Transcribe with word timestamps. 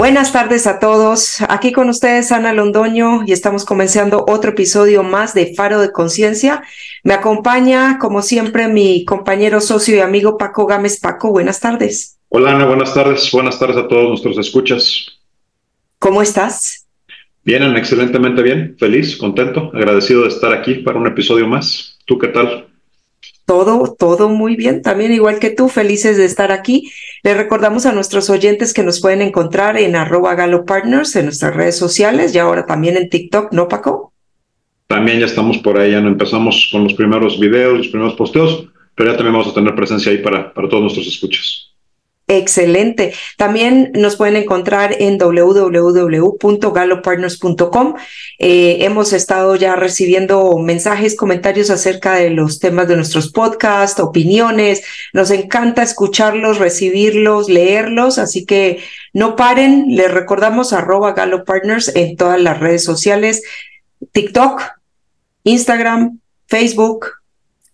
Buenas 0.00 0.32
tardes 0.32 0.66
a 0.66 0.78
todos. 0.78 1.42
Aquí 1.50 1.72
con 1.72 1.90
ustedes 1.90 2.32
Ana 2.32 2.54
Londoño 2.54 3.20
y 3.26 3.32
estamos 3.32 3.66
comenzando 3.66 4.24
otro 4.26 4.52
episodio 4.52 5.02
más 5.02 5.34
de 5.34 5.54
Faro 5.54 5.78
de 5.78 5.92
Conciencia. 5.92 6.62
Me 7.04 7.12
acompaña, 7.12 7.98
como 7.98 8.22
siempre, 8.22 8.68
mi 8.68 9.04
compañero, 9.04 9.60
socio 9.60 9.96
y 9.96 10.00
amigo 10.00 10.38
Paco 10.38 10.64
Gámez. 10.64 10.98
Paco, 11.00 11.32
buenas 11.32 11.60
tardes. 11.60 12.18
Hola 12.30 12.52
Ana, 12.52 12.64
buenas 12.64 12.94
tardes. 12.94 13.30
Buenas 13.30 13.58
tardes 13.58 13.76
a 13.76 13.88
todos 13.88 14.08
nuestros 14.08 14.38
escuchas. 14.38 15.06
¿Cómo 15.98 16.22
estás? 16.22 16.88
Bien, 17.44 17.62
excelentemente 17.76 18.40
bien, 18.40 18.76
feliz, 18.78 19.18
contento, 19.18 19.70
agradecido 19.74 20.22
de 20.22 20.28
estar 20.28 20.54
aquí 20.54 20.76
para 20.76 20.98
un 20.98 21.08
episodio 21.08 21.46
más. 21.46 21.98
¿Tú 22.06 22.18
qué 22.18 22.28
tal? 22.28 22.69
Todo, 23.50 23.96
todo 23.98 24.28
muy 24.28 24.54
bien, 24.54 24.80
también 24.80 25.10
igual 25.10 25.40
que 25.40 25.50
tú, 25.50 25.68
felices 25.68 26.16
de 26.16 26.24
estar 26.24 26.52
aquí. 26.52 26.92
Les 27.24 27.36
recordamos 27.36 27.84
a 27.84 27.90
nuestros 27.90 28.30
oyentes 28.30 28.72
que 28.72 28.84
nos 28.84 29.00
pueden 29.00 29.22
encontrar 29.22 29.76
en 29.76 29.96
arroba 29.96 30.36
Galo 30.36 30.64
Partners 30.64 31.16
en 31.16 31.24
nuestras 31.24 31.56
redes 31.56 31.76
sociales 31.76 32.32
y 32.32 32.38
ahora 32.38 32.64
también 32.64 32.96
en 32.96 33.10
TikTok, 33.10 33.52
¿no, 33.52 33.66
Paco? 33.66 34.12
También 34.86 35.18
ya 35.18 35.26
estamos 35.26 35.58
por 35.58 35.80
ahí, 35.80 35.90
ya 35.90 36.00
no 36.00 36.06
empezamos 36.06 36.68
con 36.70 36.84
los 36.84 36.94
primeros 36.94 37.40
videos, 37.40 37.78
los 37.78 37.88
primeros 37.88 38.14
posteos, 38.14 38.68
pero 38.94 39.10
ya 39.10 39.16
también 39.16 39.32
vamos 39.32 39.50
a 39.50 39.54
tener 39.54 39.74
presencia 39.74 40.12
ahí 40.12 40.18
para, 40.18 40.54
para 40.54 40.68
todos 40.68 40.82
nuestros 40.84 41.08
escuchas. 41.08 41.69
Excelente. 42.32 43.12
También 43.36 43.90
nos 43.92 44.14
pueden 44.14 44.36
encontrar 44.36 44.94
en 45.00 45.18
www.galopartners.com. 45.18 47.94
Eh, 48.38 48.76
hemos 48.82 49.12
estado 49.12 49.56
ya 49.56 49.74
recibiendo 49.74 50.56
mensajes, 50.58 51.16
comentarios 51.16 51.70
acerca 51.70 52.14
de 52.14 52.30
los 52.30 52.60
temas 52.60 52.86
de 52.86 52.94
nuestros 52.94 53.32
podcasts, 53.32 53.98
opiniones. 53.98 54.84
Nos 55.12 55.32
encanta 55.32 55.82
escucharlos, 55.82 56.58
recibirlos, 56.58 57.48
leerlos, 57.48 58.18
así 58.18 58.46
que 58.46 58.78
no 59.12 59.34
paren. 59.34 59.86
Les 59.88 60.14
recordamos 60.14 60.72
arroba 60.72 61.14
galopartners 61.14 61.96
en 61.96 62.16
todas 62.16 62.40
las 62.40 62.60
redes 62.60 62.84
sociales, 62.84 63.42
TikTok, 64.12 64.62
Instagram, 65.42 66.20
Facebook 66.46 67.08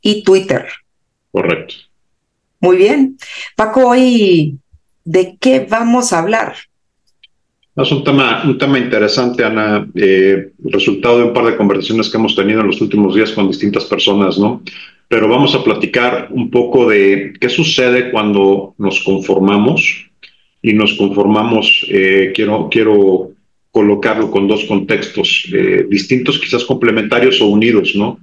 y 0.01 0.25
Twitter. 0.25 0.67
Correcto. 1.31 1.75
Muy 2.61 2.77
bien. 2.77 3.17
Paco, 3.55 3.89
hoy, 3.89 4.59
¿de 5.05 5.37
qué 5.41 5.67
vamos 5.69 6.13
a 6.13 6.21
hablar? 6.21 6.55
Es 7.77 7.93
un 7.93 8.03
tema, 8.03 8.43
un 8.45 8.57
tema 8.57 8.79
interesante, 8.79 9.45
Ana, 9.45 9.87
eh, 9.95 10.53
resultado 10.65 11.19
de 11.19 11.25
un 11.25 11.33
par 11.35 11.45
de 11.45 11.57
conversaciones 11.57 12.09
que 12.09 12.17
hemos 12.17 12.35
tenido 12.35 12.63
en 12.63 12.69
los 12.69 12.81
últimos 12.81 13.15
días 13.15 13.33
con 13.33 13.49
distintas 13.49 13.85
personas, 13.85 14.39
¿no? 14.39 14.63
Pero 15.09 15.29
vamos 15.29 15.55
a 15.55 15.63
platicar 15.63 16.29
un 16.31 16.51
poco 16.51 16.89
de 16.89 17.35
qué 17.39 17.51
sucede 17.51 18.11
cuando 18.11 18.75
nos 18.79 19.01
conformamos 19.05 20.09
y 20.63 20.73
nos 20.73 20.95
conformamos, 20.95 21.87
eh, 21.91 22.33
quiero, 22.35 22.69
quiero 22.71 23.33
colocarlo 23.71 24.31
con 24.31 24.49
dos 24.49 24.65
contextos 24.65 25.47
eh, 25.53 25.85
distintos, 25.87 26.39
quizás 26.39 26.65
complementarios 26.65 27.43
o 27.43 27.47
unidos, 27.47 27.93
¿no? 27.95 28.19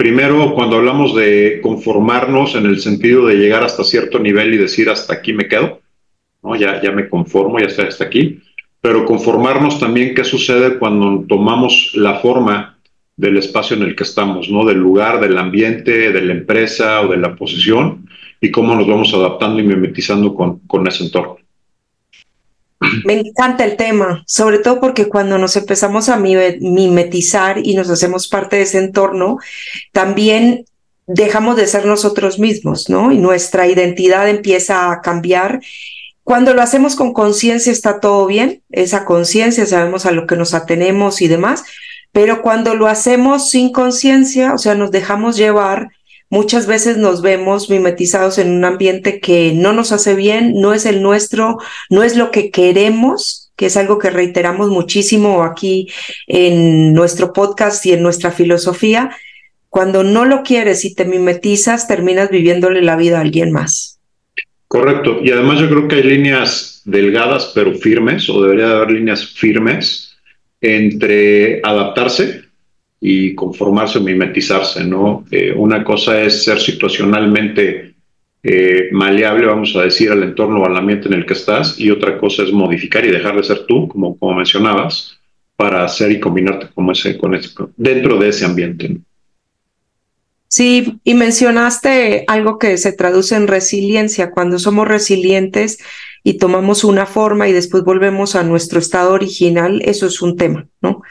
Primero, 0.00 0.54
cuando 0.54 0.76
hablamos 0.76 1.14
de 1.14 1.60
conformarnos 1.62 2.54
en 2.54 2.64
el 2.64 2.80
sentido 2.80 3.26
de 3.26 3.34
llegar 3.34 3.62
hasta 3.62 3.84
cierto 3.84 4.18
nivel 4.18 4.54
y 4.54 4.56
decir 4.56 4.88
hasta 4.88 5.12
aquí 5.12 5.34
me 5.34 5.46
quedo, 5.46 5.82
¿no? 6.42 6.56
ya, 6.56 6.80
ya 6.80 6.90
me 6.90 7.06
conformo, 7.06 7.58
ya 7.58 7.66
estoy 7.66 7.84
hasta 7.84 8.04
aquí, 8.04 8.40
pero 8.80 9.04
conformarnos 9.04 9.78
también 9.78 10.14
qué 10.14 10.24
sucede 10.24 10.78
cuando 10.78 11.26
tomamos 11.28 11.92
la 11.96 12.14
forma 12.20 12.78
del 13.14 13.36
espacio 13.36 13.76
en 13.76 13.82
el 13.82 13.94
que 13.94 14.04
estamos, 14.04 14.48
¿no? 14.48 14.64
del 14.64 14.78
lugar, 14.78 15.20
del 15.20 15.36
ambiente, 15.36 16.10
de 16.10 16.22
la 16.22 16.32
empresa 16.32 17.02
o 17.02 17.08
de 17.08 17.18
la 17.18 17.36
posición 17.36 18.08
y 18.40 18.50
cómo 18.50 18.74
nos 18.74 18.88
vamos 18.88 19.12
adaptando 19.12 19.60
y 19.60 19.64
mimetizando 19.64 20.34
con, 20.34 20.60
con 20.60 20.88
ese 20.88 21.04
entorno. 21.04 21.39
Me 23.04 23.12
encanta 23.12 23.64
el 23.64 23.76
tema, 23.76 24.24
sobre 24.26 24.58
todo 24.58 24.80
porque 24.80 25.06
cuando 25.06 25.36
nos 25.36 25.54
empezamos 25.56 26.08
a 26.08 26.16
mimetizar 26.16 27.58
y 27.64 27.74
nos 27.74 27.90
hacemos 27.90 28.26
parte 28.28 28.56
de 28.56 28.62
ese 28.62 28.78
entorno, 28.78 29.38
también 29.92 30.64
dejamos 31.06 31.56
de 31.56 31.66
ser 31.66 31.84
nosotros 31.84 32.38
mismos, 32.38 32.88
¿no? 32.88 33.12
Y 33.12 33.18
nuestra 33.18 33.66
identidad 33.66 34.28
empieza 34.28 34.90
a 34.90 35.02
cambiar. 35.02 35.60
Cuando 36.24 36.54
lo 36.54 36.62
hacemos 36.62 36.96
con 36.96 37.12
conciencia 37.12 37.70
está 37.70 38.00
todo 38.00 38.26
bien, 38.26 38.62
esa 38.70 39.04
conciencia, 39.04 39.66
sabemos 39.66 40.06
a 40.06 40.12
lo 40.12 40.26
que 40.26 40.36
nos 40.36 40.54
atenemos 40.54 41.20
y 41.20 41.28
demás, 41.28 41.64
pero 42.12 42.40
cuando 42.40 42.74
lo 42.74 42.86
hacemos 42.86 43.50
sin 43.50 43.72
conciencia, 43.72 44.54
o 44.54 44.58
sea, 44.58 44.74
nos 44.74 44.90
dejamos 44.90 45.36
llevar, 45.36 45.90
Muchas 46.32 46.68
veces 46.68 46.96
nos 46.96 47.22
vemos 47.22 47.68
mimetizados 47.68 48.38
en 48.38 48.52
un 48.52 48.64
ambiente 48.64 49.18
que 49.18 49.52
no 49.52 49.72
nos 49.72 49.90
hace 49.90 50.14
bien, 50.14 50.54
no 50.54 50.72
es 50.72 50.86
el 50.86 51.02
nuestro, 51.02 51.58
no 51.90 52.04
es 52.04 52.16
lo 52.16 52.30
que 52.30 52.52
queremos, 52.52 53.50
que 53.56 53.66
es 53.66 53.76
algo 53.76 53.98
que 53.98 54.10
reiteramos 54.10 54.70
muchísimo 54.70 55.42
aquí 55.42 55.88
en 56.28 56.94
nuestro 56.94 57.32
podcast 57.32 57.84
y 57.84 57.92
en 57.94 58.04
nuestra 58.04 58.30
filosofía. 58.30 59.10
Cuando 59.68 60.04
no 60.04 60.24
lo 60.24 60.44
quieres 60.44 60.84
y 60.84 60.94
te 60.94 61.04
mimetizas, 61.04 61.88
terminas 61.88 62.30
viviéndole 62.30 62.80
la 62.80 62.94
vida 62.94 63.18
a 63.18 63.22
alguien 63.22 63.50
más. 63.50 63.98
Correcto. 64.68 65.18
Y 65.24 65.32
además 65.32 65.58
yo 65.58 65.68
creo 65.68 65.88
que 65.88 65.96
hay 65.96 66.04
líneas 66.04 66.82
delgadas 66.84 67.50
pero 67.56 67.74
firmes, 67.74 68.30
o 68.30 68.40
debería 68.40 68.70
haber 68.70 68.92
líneas 68.92 69.26
firmes 69.26 70.16
entre 70.60 71.60
adaptarse 71.64 72.49
y 73.00 73.34
conformarse 73.34 73.98
o 73.98 74.02
mimetizarse, 74.02 74.84
¿no? 74.84 75.24
Eh, 75.30 75.52
una 75.56 75.82
cosa 75.82 76.20
es 76.20 76.44
ser 76.44 76.60
situacionalmente 76.60 77.94
eh, 78.42 78.88
maleable, 78.92 79.46
vamos 79.46 79.74
a 79.76 79.82
decir, 79.82 80.10
al 80.10 80.22
entorno 80.22 80.60
o 80.60 80.66
al 80.66 80.76
ambiente 80.76 81.08
en 81.08 81.14
el 81.14 81.26
que 81.26 81.34
estás, 81.34 81.78
y 81.78 81.90
otra 81.90 82.18
cosa 82.18 82.42
es 82.42 82.52
modificar 82.52 83.04
y 83.04 83.10
dejar 83.10 83.36
de 83.36 83.44
ser 83.44 83.66
tú, 83.66 83.88
como, 83.88 84.18
como 84.18 84.34
mencionabas, 84.34 85.18
para 85.56 85.84
hacer 85.84 86.10
y 86.12 86.20
combinarte 86.20 86.68
como 86.74 86.92
ese, 86.92 87.16
con 87.18 87.38
dentro 87.76 88.18
de 88.18 88.28
ese 88.28 88.44
ambiente. 88.44 88.96
Sí, 90.48 90.98
y 91.04 91.14
mencionaste 91.14 92.24
algo 92.26 92.58
que 92.58 92.76
se 92.76 92.92
traduce 92.92 93.36
en 93.36 93.46
resiliencia. 93.46 94.32
Cuando 94.32 94.58
somos 94.58 94.88
resilientes 94.88 95.78
y 96.24 96.38
tomamos 96.38 96.82
una 96.82 97.06
forma 97.06 97.48
y 97.48 97.52
después 97.52 97.84
volvemos 97.84 98.34
a 98.34 98.42
nuestro 98.42 98.80
estado 98.80 99.12
original, 99.12 99.80
eso 99.84 100.06
es 100.06 100.20
un 100.22 100.36
tema, 100.36 100.66
¿no? 100.80 101.02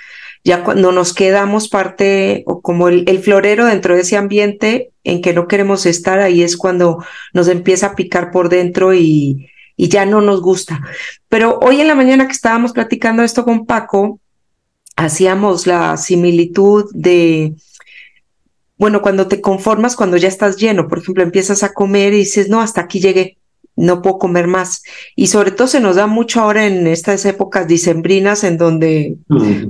Ya 0.49 0.63
cuando 0.63 0.91
nos 0.91 1.13
quedamos 1.13 1.69
parte 1.69 2.43
o 2.47 2.59
como 2.59 2.87
el, 2.87 3.19
florero 3.19 3.65
dentro 3.65 3.93
de 3.93 4.01
ese 4.01 4.17
ambiente 4.17 4.91
en 5.03 5.21
que 5.21 5.31
no 5.31 5.47
queremos 5.47 5.85
estar, 5.85 6.17
ahí 6.17 6.41
es 6.41 6.57
cuando 6.57 7.05
nos 7.33 7.47
empieza 7.49 7.85
a 7.85 7.95
picar 7.95 8.31
por 8.31 8.49
dentro 8.49 8.95
y, 8.95 9.47
y 9.77 9.89
ya 9.89 10.07
no 10.07 10.21
nos 10.21 10.41
gusta. 10.41 10.81
Pero 11.27 11.59
hoy 11.61 11.81
en 11.81 11.87
la 11.87 11.93
mañana 11.93 12.25
que 12.25 12.31
estábamos 12.31 12.71
platicando 12.71 13.21
esto 13.21 13.45
con 13.45 13.67
Paco, 13.67 14.19
hacíamos 14.95 15.67
la 15.67 15.97
similitud 15.97 16.85
de, 16.95 17.53
bueno, 18.75 19.03
cuando 19.03 19.27
te 19.27 19.41
conformas, 19.41 19.95
cuando 19.95 20.17
ya 20.17 20.29
estás 20.29 20.57
lleno, 20.57 20.87
por 20.87 20.97
ejemplo, 20.97 21.21
empiezas 21.21 21.61
a 21.61 21.73
comer 21.73 22.15
y 22.15 22.21
dices, 22.21 22.49
no, 22.49 22.59
hasta 22.59 22.81
aquí 22.81 22.99
llegué, 22.99 23.37
no 23.75 24.01
puedo 24.01 24.17
comer 24.17 24.47
más. 24.47 24.81
Y 25.15 25.27
sobre 25.27 25.51
todo 25.51 25.67
se 25.67 25.79
nos 25.79 25.95
da 25.95 26.07
mucho 26.07 26.41
ahora 26.41 26.65
en 26.65 26.87
estas 26.87 27.23
épocas 27.25 27.67
dicembrinas 27.67 28.43
en 28.43 28.57
donde, 28.57 29.15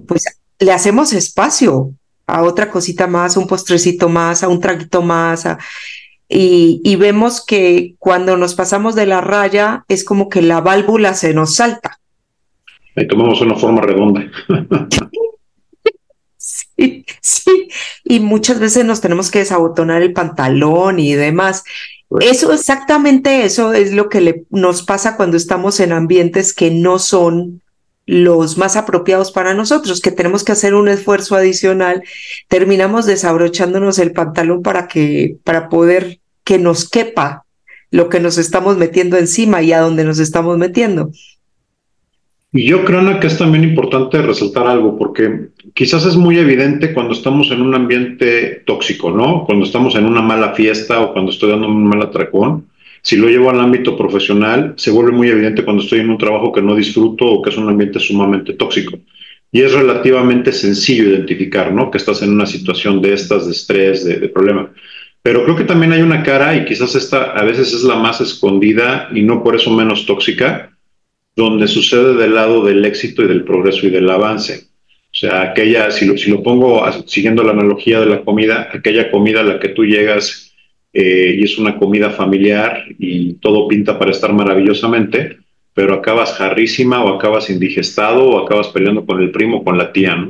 pues, 0.07 0.38
le 0.59 0.71
hacemos 0.71 1.13
espacio 1.13 1.93
a 2.27 2.43
otra 2.43 2.69
cosita 2.69 3.07
más, 3.07 3.37
un 3.37 3.47
postrecito 3.47 4.09
más, 4.09 4.43
a 4.43 4.47
un 4.47 4.59
traguito 4.59 5.01
más, 5.01 5.47
y, 6.27 6.79
y, 6.83 6.95
vemos 6.95 7.43
que 7.43 7.95
cuando 7.97 8.37
nos 8.37 8.53
pasamos 8.53 8.93
de 8.93 9.07
la 9.07 9.19
raya 9.19 9.83
es 9.87 10.03
como 10.03 10.29
que 10.29 10.43
la 10.43 10.61
válvula 10.61 11.15
se 11.15 11.33
nos 11.33 11.55
salta. 11.55 11.99
Ahí 12.95 13.07
tomamos 13.07 13.41
una 13.41 13.55
forma 13.55 13.81
redonda. 13.81 14.29
sí, 16.37 17.05
sí, 17.21 17.69
y 18.03 18.19
muchas 18.19 18.59
veces 18.59 18.85
nos 18.85 19.01
tenemos 19.01 19.31
que 19.31 19.39
desabotonar 19.39 20.03
el 20.03 20.13
pantalón 20.13 20.99
y 20.99 21.13
demás. 21.13 21.63
Pues 22.09 22.31
eso, 22.31 22.51
exactamente 22.51 23.45
eso 23.45 23.73
es 23.73 23.93
lo 23.93 24.09
que 24.09 24.21
le, 24.21 24.43
nos 24.49 24.83
pasa 24.83 25.15
cuando 25.15 25.37
estamos 25.37 25.79
en 25.79 25.93
ambientes 25.93 26.53
que 26.53 26.71
no 26.71 26.99
son 26.99 27.61
los 28.09 28.57
más 28.57 28.75
apropiados 28.75 29.31
para 29.31 29.53
nosotros, 29.53 30.01
que 30.01 30.09
tenemos 30.09 30.43
que 30.43 30.51
hacer 30.51 30.73
un 30.73 30.89
esfuerzo 30.89 31.35
adicional, 31.35 32.01
terminamos 32.47 33.05
desabrochándonos 33.05 33.99
el 33.99 34.13
pantalón 34.13 34.63
para 34.63 34.87
que, 34.87 35.35
para 35.43 35.69
poder 35.69 36.17
que 36.43 36.57
nos 36.57 36.89
quepa 36.89 37.45
lo 37.91 38.09
que 38.09 38.19
nos 38.19 38.39
estamos 38.39 38.77
metiendo 38.77 39.15
encima 39.15 39.61
y 39.61 39.73
a 39.73 39.81
dónde 39.81 40.05
nos 40.05 40.17
estamos 40.17 40.57
metiendo. 40.57 41.11
Y 42.51 42.65
yo 42.65 42.83
creo 42.83 43.19
que 43.19 43.27
es 43.27 43.37
también 43.37 43.63
importante 43.63 44.23
resaltar 44.23 44.65
algo, 44.65 44.97
porque 44.97 45.49
quizás 45.75 46.03
es 46.07 46.15
muy 46.15 46.39
evidente 46.39 46.95
cuando 46.95 47.13
estamos 47.13 47.51
en 47.51 47.61
un 47.61 47.75
ambiente 47.75 48.63
tóxico, 48.65 49.11
¿no? 49.11 49.45
Cuando 49.45 49.65
estamos 49.65 49.93
en 49.93 50.05
una 50.05 50.23
mala 50.23 50.55
fiesta 50.55 50.99
o 50.99 51.13
cuando 51.13 51.29
estoy 51.29 51.51
dando 51.51 51.67
un 51.67 51.83
mal 51.83 52.01
atracón, 52.01 52.65
si 53.09 53.15
lo 53.15 53.27
llevo 53.27 53.49
al 53.49 53.59
ámbito 53.59 53.97
profesional, 53.97 54.75
se 54.77 54.91
vuelve 54.91 55.11
muy 55.11 55.29
evidente 55.29 55.63
cuando 55.63 55.81
estoy 55.81 56.01
en 56.01 56.11
un 56.11 56.19
trabajo 56.19 56.51
que 56.51 56.61
no 56.61 56.75
disfruto 56.75 57.25
o 57.25 57.41
que 57.41 57.49
es 57.49 57.57
un 57.57 57.67
ambiente 57.67 57.99
sumamente 57.99 58.53
tóxico. 58.53 58.99
Y 59.51 59.61
es 59.61 59.73
relativamente 59.73 60.51
sencillo 60.51 61.05
identificar, 61.05 61.73
¿no? 61.73 61.89
Que 61.89 61.97
estás 61.97 62.21
en 62.21 62.29
una 62.29 62.45
situación 62.45 63.01
de 63.01 63.13
estas, 63.13 63.47
de 63.47 63.53
estrés, 63.53 64.05
de, 64.05 64.19
de 64.19 64.29
problema. 64.29 64.71
Pero 65.23 65.43
creo 65.43 65.55
que 65.55 65.63
también 65.63 65.91
hay 65.91 66.03
una 66.03 66.21
cara, 66.21 66.55
y 66.55 66.65
quizás 66.65 66.93
esta 66.93 67.31
a 67.31 67.43
veces 67.43 67.73
es 67.73 67.81
la 67.81 67.95
más 67.95 68.21
escondida 68.21 69.09
y 69.11 69.23
no 69.23 69.41
por 69.41 69.55
eso 69.55 69.71
menos 69.71 70.05
tóxica, 70.05 70.77
donde 71.35 71.67
sucede 71.67 72.13
del 72.13 72.35
lado 72.35 72.63
del 72.63 72.85
éxito 72.85 73.23
y 73.23 73.27
del 73.27 73.43
progreso 73.43 73.87
y 73.87 73.89
del 73.89 74.07
avance. 74.07 74.67
O 75.11 75.15
sea, 75.15 75.41
aquella, 75.41 75.89
si 75.89 76.05
lo, 76.05 76.15
si 76.15 76.29
lo 76.29 76.43
pongo 76.43 76.85
siguiendo 77.07 77.41
la 77.41 77.53
analogía 77.53 78.01
de 78.01 78.05
la 78.05 78.21
comida, 78.21 78.69
aquella 78.71 79.09
comida 79.09 79.39
a 79.39 79.45
la 79.45 79.59
que 79.59 79.69
tú 79.69 79.83
llegas 79.83 80.48
eh, 80.91 81.35
y 81.39 81.43
es 81.43 81.57
una 81.57 81.77
comida 81.77 82.09
familiar 82.09 82.83
y 82.97 83.33
todo 83.33 83.67
pinta 83.67 83.99
para 83.99 84.11
estar 84.11 84.33
maravillosamente, 84.33 85.37
pero 85.73 85.93
acabas 85.93 86.33
jarrísima 86.33 87.03
o 87.03 87.09
acabas 87.09 87.49
indigestado 87.49 88.27
o 88.27 88.39
acabas 88.39 88.69
peleando 88.69 89.05
con 89.05 89.21
el 89.21 89.31
primo 89.31 89.57
o 89.57 89.63
con 89.63 89.77
la 89.77 89.91
tía. 89.91 90.27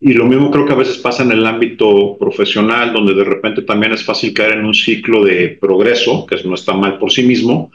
Y 0.00 0.12
lo 0.12 0.26
mismo 0.26 0.50
creo 0.50 0.66
que 0.66 0.72
a 0.72 0.76
veces 0.76 0.98
pasa 0.98 1.24
en 1.24 1.32
el 1.32 1.44
ámbito 1.44 2.16
profesional, 2.18 2.92
donde 2.92 3.14
de 3.14 3.24
repente 3.24 3.62
también 3.62 3.92
es 3.92 4.04
fácil 4.04 4.32
caer 4.32 4.52
en 4.52 4.66
un 4.66 4.74
ciclo 4.74 5.24
de 5.24 5.58
progreso, 5.60 6.24
que 6.26 6.36
no 6.44 6.54
está 6.54 6.74
mal 6.74 6.98
por 6.98 7.10
sí 7.10 7.24
mismo, 7.24 7.72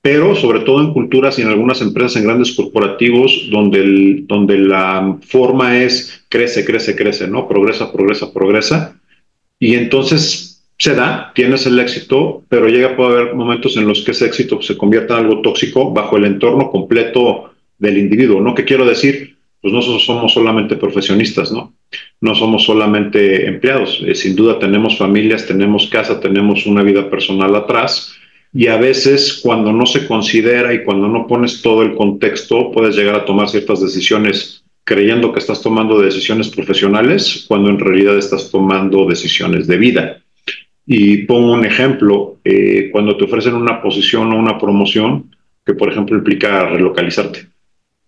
pero 0.00 0.34
sobre 0.34 0.60
todo 0.60 0.80
en 0.80 0.92
culturas 0.92 1.38
y 1.38 1.42
en 1.42 1.48
algunas 1.48 1.82
empresas, 1.82 2.16
en 2.16 2.24
grandes 2.24 2.52
corporativos, 2.52 3.48
donde, 3.50 3.80
el, 3.80 4.26
donde 4.26 4.58
la 4.58 5.18
forma 5.26 5.82
es 5.82 6.24
crece, 6.28 6.64
crece, 6.64 6.96
crece, 6.96 7.28
¿no? 7.28 7.46
Progresa, 7.46 7.92
progresa, 7.92 8.32
progresa. 8.32 8.98
Y 9.58 9.74
entonces 9.74 10.47
se 10.78 10.94
da, 10.94 11.32
tienes 11.34 11.66
el 11.66 11.78
éxito, 11.80 12.44
pero 12.48 12.68
llega 12.68 12.90
a 12.90 13.06
haber 13.06 13.34
momentos 13.34 13.76
en 13.76 13.88
los 13.88 14.02
que 14.02 14.12
ese 14.12 14.26
éxito 14.26 14.62
se 14.62 14.76
convierta 14.76 15.18
en 15.18 15.26
algo 15.26 15.42
tóxico 15.42 15.92
bajo 15.92 16.16
el 16.16 16.24
entorno 16.24 16.70
completo 16.70 17.52
del 17.78 17.98
individuo, 17.98 18.40
¿no? 18.40 18.54
¿Qué 18.54 18.64
quiero 18.64 18.84
decir? 18.84 19.36
Pues 19.60 19.74
nosotros 19.74 20.04
somos 20.04 20.32
solamente 20.32 20.76
profesionistas, 20.76 21.50
¿no? 21.50 21.74
No 22.20 22.34
somos 22.36 22.64
solamente 22.64 23.48
empleados. 23.48 24.00
Eh, 24.06 24.14
sin 24.14 24.36
duda 24.36 24.60
tenemos 24.60 24.96
familias, 24.96 25.46
tenemos 25.46 25.88
casa, 25.88 26.20
tenemos 26.20 26.64
una 26.64 26.84
vida 26.84 27.10
personal 27.10 27.56
atrás 27.56 28.14
y 28.54 28.68
a 28.68 28.76
veces 28.76 29.40
cuando 29.42 29.72
no 29.72 29.84
se 29.84 30.06
considera 30.06 30.72
y 30.72 30.84
cuando 30.84 31.08
no 31.08 31.26
pones 31.26 31.60
todo 31.60 31.82
el 31.82 31.96
contexto, 31.96 32.70
puedes 32.70 32.96
llegar 32.96 33.16
a 33.16 33.24
tomar 33.24 33.48
ciertas 33.48 33.80
decisiones 33.80 34.62
creyendo 34.84 35.32
que 35.32 35.40
estás 35.40 35.60
tomando 35.60 36.00
decisiones 36.00 36.48
profesionales 36.48 37.44
cuando 37.48 37.68
en 37.68 37.80
realidad 37.80 38.16
estás 38.16 38.50
tomando 38.50 39.06
decisiones 39.06 39.66
de 39.66 39.76
vida. 39.76 40.22
Y 40.90 41.18
pongo 41.26 41.52
un 41.52 41.66
ejemplo, 41.66 42.38
eh, 42.42 42.88
cuando 42.90 43.14
te 43.14 43.24
ofrecen 43.24 43.52
una 43.52 43.82
posición 43.82 44.32
o 44.32 44.38
una 44.38 44.56
promoción 44.56 45.30
que 45.62 45.74
por 45.74 45.92
ejemplo 45.92 46.16
implica 46.16 46.66
relocalizarte 46.66 47.46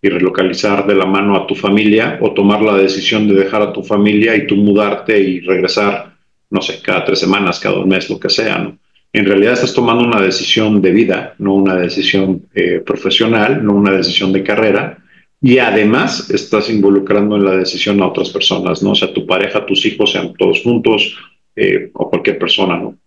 y 0.01 0.09
relocalizar 0.09 0.87
de 0.87 0.95
la 0.95 1.05
mano 1.05 1.35
a 1.37 1.45
tu 1.45 1.53
familia 1.53 2.17
o 2.21 2.33
tomar 2.33 2.59
la 2.63 2.75
decisión 2.75 3.27
de 3.27 3.35
dejar 3.35 3.61
a 3.61 3.71
tu 3.71 3.83
familia 3.83 4.35
y 4.35 4.47
tú 4.47 4.55
mudarte 4.55 5.19
y 5.19 5.41
regresar, 5.41 6.15
no 6.49 6.59
sé, 6.59 6.81
cada 6.81 7.05
tres 7.05 7.19
semanas, 7.19 7.59
cada 7.59 7.77
un 7.77 7.87
mes, 7.87 8.09
lo 8.09 8.19
que 8.19 8.31
sea, 8.31 8.73
en 9.13 9.25
realidad 9.25 9.53
estás 9.53 9.75
tomando 9.75 10.03
una 10.03 10.19
decisión 10.19 10.81
de 10.81 10.91
vida, 10.91 11.35
no 11.37 11.53
una 11.53 11.75
decisión 11.75 12.47
eh, 12.55 12.81
profesional, 12.83 13.63
no 13.63 13.73
una 13.73 13.91
decisión 13.91 14.33
de 14.33 14.41
carrera, 14.41 14.97
y 15.39 15.59
además 15.59 16.31
estás 16.31 16.71
involucrando 16.71 17.35
en 17.35 17.45
la 17.45 17.57
decisión 17.57 18.01
a 18.01 18.07
otras 18.07 18.31
personas, 18.31 18.81
¿no? 18.81 18.93
O 18.93 18.95
sea, 18.95 19.13
tu 19.13 19.27
pareja, 19.27 19.67
tus 19.67 19.85
hijos, 19.85 20.13
sean 20.13 20.33
todos 20.33 20.61
juntos 20.63 21.15
eh, 21.55 21.89
o 21.93 22.09
cualquier 22.09 22.37
persona, 22.37 22.77
¿no? 22.77 22.97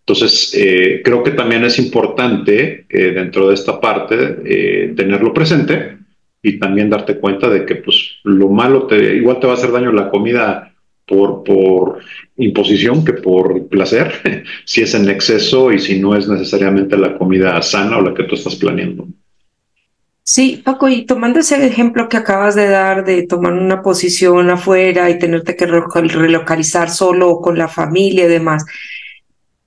Entonces, 0.00 0.54
eh, 0.56 1.00
creo 1.02 1.22
que 1.22 1.30
también 1.30 1.64
es 1.64 1.78
importante 1.78 2.86
dentro 2.88 3.48
de 3.48 3.54
esta 3.54 3.80
parte 3.80 4.92
tenerlo 4.94 5.32
presente 5.32 5.96
y 6.42 6.58
también 6.58 6.90
darte 6.90 7.18
cuenta 7.18 7.48
de 7.48 7.64
que 7.64 7.76
pues 7.76 8.16
lo 8.22 8.50
malo 8.50 8.86
te, 8.86 9.16
igual 9.16 9.40
te 9.40 9.46
va 9.46 9.54
a 9.54 9.56
hacer 9.56 9.72
daño 9.72 9.92
la 9.92 10.10
comida 10.10 10.74
por, 11.06 11.42
por 11.42 12.00
imposición 12.36 13.04
que 13.04 13.14
por 13.14 13.68
placer, 13.68 14.12
si 14.64 14.82
es 14.82 14.94
en 14.94 15.08
exceso 15.08 15.72
y 15.72 15.78
si 15.78 15.98
no 15.98 16.14
es 16.14 16.28
necesariamente 16.28 16.96
la 16.96 17.16
comida 17.16 17.60
sana 17.62 17.98
o 17.98 18.02
la 18.02 18.14
que 18.14 18.24
tú 18.24 18.34
estás 18.34 18.56
planeando. 18.56 19.08
Sí, 20.26 20.62
Paco, 20.64 20.88
y 20.88 21.04
tomando 21.04 21.40
ese 21.40 21.66
ejemplo 21.66 22.08
que 22.08 22.16
acabas 22.16 22.54
de 22.54 22.66
dar 22.66 23.04
de 23.04 23.26
tomar 23.26 23.52
una 23.52 23.82
posición 23.82 24.48
afuera 24.48 25.10
y 25.10 25.18
tenerte 25.18 25.54
que 25.54 25.66
relocalizar 25.66 26.90
solo 26.90 27.42
con 27.42 27.58
la 27.58 27.68
familia 27.68 28.24
y 28.24 28.28
demás, 28.28 28.64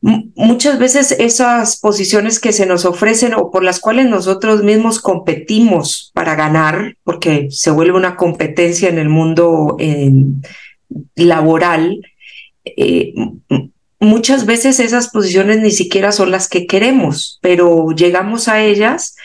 muchas 0.02 0.80
veces 0.80 1.12
esas 1.12 1.80
posiciones 1.80 2.40
que 2.40 2.54
se 2.54 2.66
nos 2.66 2.86
ofrecen 2.86 3.36
o 3.36 3.52
por 3.52 3.64
las 3.64 3.80
cuales 3.80 4.08
nosotros 4.08 4.64
mismos 4.64 5.00
competimos 5.00 6.12
para 6.16 6.34
ganar, 6.34 6.96
porque 7.04 7.50
se 7.52 7.70
vuelve 7.70 7.96
una 7.96 8.16
competencia 8.16 8.90
en 8.90 8.98
el 8.98 9.10
mundo 9.10 9.78
laboral, 11.16 12.02
eh, 12.66 13.14
muchas 14.00 14.48
veces 14.48 14.80
esas 14.80 15.10
posiciones 15.10 15.60
ni 15.60 15.72
siquiera 15.72 16.12
son 16.12 16.32
las 16.32 16.48
que 16.48 16.66
queremos, 16.66 17.38
pero 17.44 17.92
llegamos 17.92 18.48
a 18.48 18.64
ellas 18.64 19.16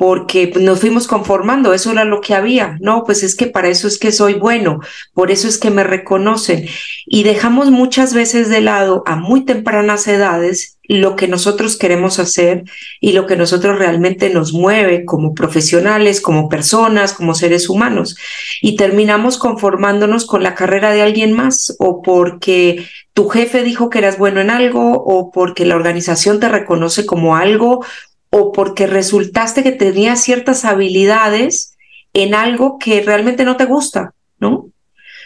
porque 0.00 0.50
nos 0.58 0.80
fuimos 0.80 1.06
conformando, 1.06 1.74
eso 1.74 1.92
era 1.92 2.06
lo 2.06 2.22
que 2.22 2.34
había, 2.34 2.78
no, 2.80 3.04
pues 3.04 3.22
es 3.22 3.36
que 3.36 3.48
para 3.48 3.68
eso 3.68 3.86
es 3.86 3.98
que 3.98 4.12
soy 4.12 4.32
bueno, 4.32 4.80
por 5.12 5.30
eso 5.30 5.46
es 5.46 5.58
que 5.58 5.68
me 5.68 5.84
reconocen 5.84 6.66
y 7.04 7.22
dejamos 7.22 7.70
muchas 7.70 8.14
veces 8.14 8.48
de 8.48 8.62
lado 8.62 9.02
a 9.04 9.16
muy 9.16 9.44
tempranas 9.44 10.08
edades 10.08 10.78
lo 10.88 11.16
que 11.16 11.28
nosotros 11.28 11.76
queremos 11.76 12.18
hacer 12.18 12.64
y 12.98 13.12
lo 13.12 13.26
que 13.26 13.36
nosotros 13.36 13.78
realmente 13.78 14.30
nos 14.30 14.54
mueve 14.54 15.04
como 15.04 15.34
profesionales, 15.34 16.20
como 16.20 16.48
personas, 16.48 17.12
como 17.12 17.34
seres 17.34 17.68
humanos. 17.68 18.16
Y 18.60 18.74
terminamos 18.74 19.38
conformándonos 19.38 20.26
con 20.26 20.42
la 20.42 20.56
carrera 20.56 20.90
de 20.90 21.02
alguien 21.02 21.32
más 21.32 21.76
o 21.78 22.02
porque 22.02 22.88
tu 23.14 23.28
jefe 23.28 23.62
dijo 23.62 23.88
que 23.88 23.98
eras 23.98 24.18
bueno 24.18 24.40
en 24.40 24.50
algo 24.50 24.94
o 24.94 25.30
porque 25.30 25.64
la 25.64 25.76
organización 25.76 26.40
te 26.40 26.48
reconoce 26.48 27.06
como 27.06 27.36
algo 27.36 27.84
o 28.30 28.52
porque 28.52 28.86
resultaste 28.86 29.62
que 29.62 29.72
tenías 29.72 30.22
ciertas 30.22 30.64
habilidades 30.64 31.76
en 32.12 32.34
algo 32.34 32.78
que 32.78 33.02
realmente 33.02 33.44
no 33.44 33.56
te 33.56 33.66
gusta, 33.66 34.14
¿no? 34.38 34.70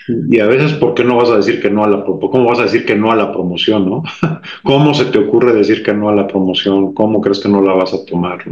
Y 0.06 0.38
a 0.38 0.46
veces, 0.46 0.74
¿por 0.74 0.94
qué 0.94 1.02
no 1.02 1.16
vas 1.16 1.30
a 1.30 1.36
decir 1.36 1.62
que 1.62 1.70
no 1.70 1.82
a 1.82 1.88
la 1.88 2.04
cómo 2.04 2.44
vas 2.44 2.58
a 2.58 2.64
decir 2.64 2.84
que 2.84 2.94
no 2.94 3.10
a 3.10 3.16
la 3.16 3.32
promoción, 3.32 3.88
no? 3.88 4.02
¿Cómo 4.62 4.92
se 4.92 5.06
te 5.06 5.18
ocurre 5.18 5.54
decir 5.54 5.82
que 5.82 5.94
no 5.94 6.10
a 6.10 6.14
la 6.14 6.26
promoción? 6.26 6.92
¿Cómo 6.92 7.20
crees 7.20 7.40
que 7.40 7.48
no 7.48 7.62
la 7.62 7.72
vas 7.72 7.94
a 7.94 8.04
tomar? 8.04 8.44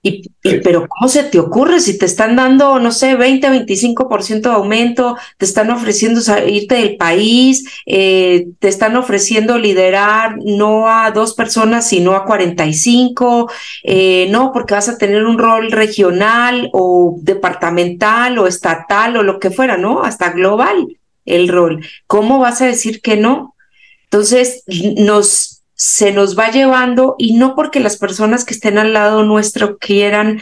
Y, 0.00 0.22
pero 0.62 0.86
¿cómo 0.86 1.08
se 1.08 1.24
te 1.24 1.40
ocurre 1.40 1.80
si 1.80 1.98
te 1.98 2.06
están 2.06 2.36
dando, 2.36 2.78
no 2.78 2.92
sé, 2.92 3.16
20, 3.16 3.48
25% 3.50 4.48
de 4.48 4.54
aumento, 4.54 5.16
te 5.38 5.44
están 5.44 5.70
ofreciendo 5.70 6.20
irte 6.46 6.76
del 6.76 6.96
país, 6.96 7.64
eh, 7.84 8.46
te 8.60 8.68
están 8.68 8.96
ofreciendo 8.96 9.58
liderar 9.58 10.38
no 10.44 10.88
a 10.88 11.10
dos 11.10 11.34
personas, 11.34 11.88
sino 11.88 12.14
a 12.14 12.24
45, 12.24 13.50
eh, 13.82 14.28
no, 14.30 14.52
porque 14.52 14.74
vas 14.74 14.88
a 14.88 14.98
tener 14.98 15.24
un 15.24 15.36
rol 15.36 15.72
regional 15.72 16.70
o 16.72 17.16
departamental 17.20 18.38
o 18.38 18.46
estatal 18.46 19.16
o 19.16 19.24
lo 19.24 19.40
que 19.40 19.50
fuera, 19.50 19.76
¿no? 19.76 20.04
Hasta 20.04 20.30
global 20.30 20.96
el 21.24 21.48
rol. 21.48 21.84
¿Cómo 22.06 22.38
vas 22.38 22.62
a 22.62 22.66
decir 22.66 23.00
que 23.02 23.16
no? 23.16 23.56
Entonces, 24.04 24.62
nos 24.96 25.57
se 25.78 26.10
nos 26.10 26.36
va 26.36 26.50
llevando 26.50 27.14
y 27.18 27.34
no 27.34 27.54
porque 27.54 27.78
las 27.78 27.96
personas 27.96 28.44
que 28.44 28.52
estén 28.52 28.78
al 28.78 28.92
lado 28.92 29.22
nuestro 29.22 29.78
quieran 29.78 30.40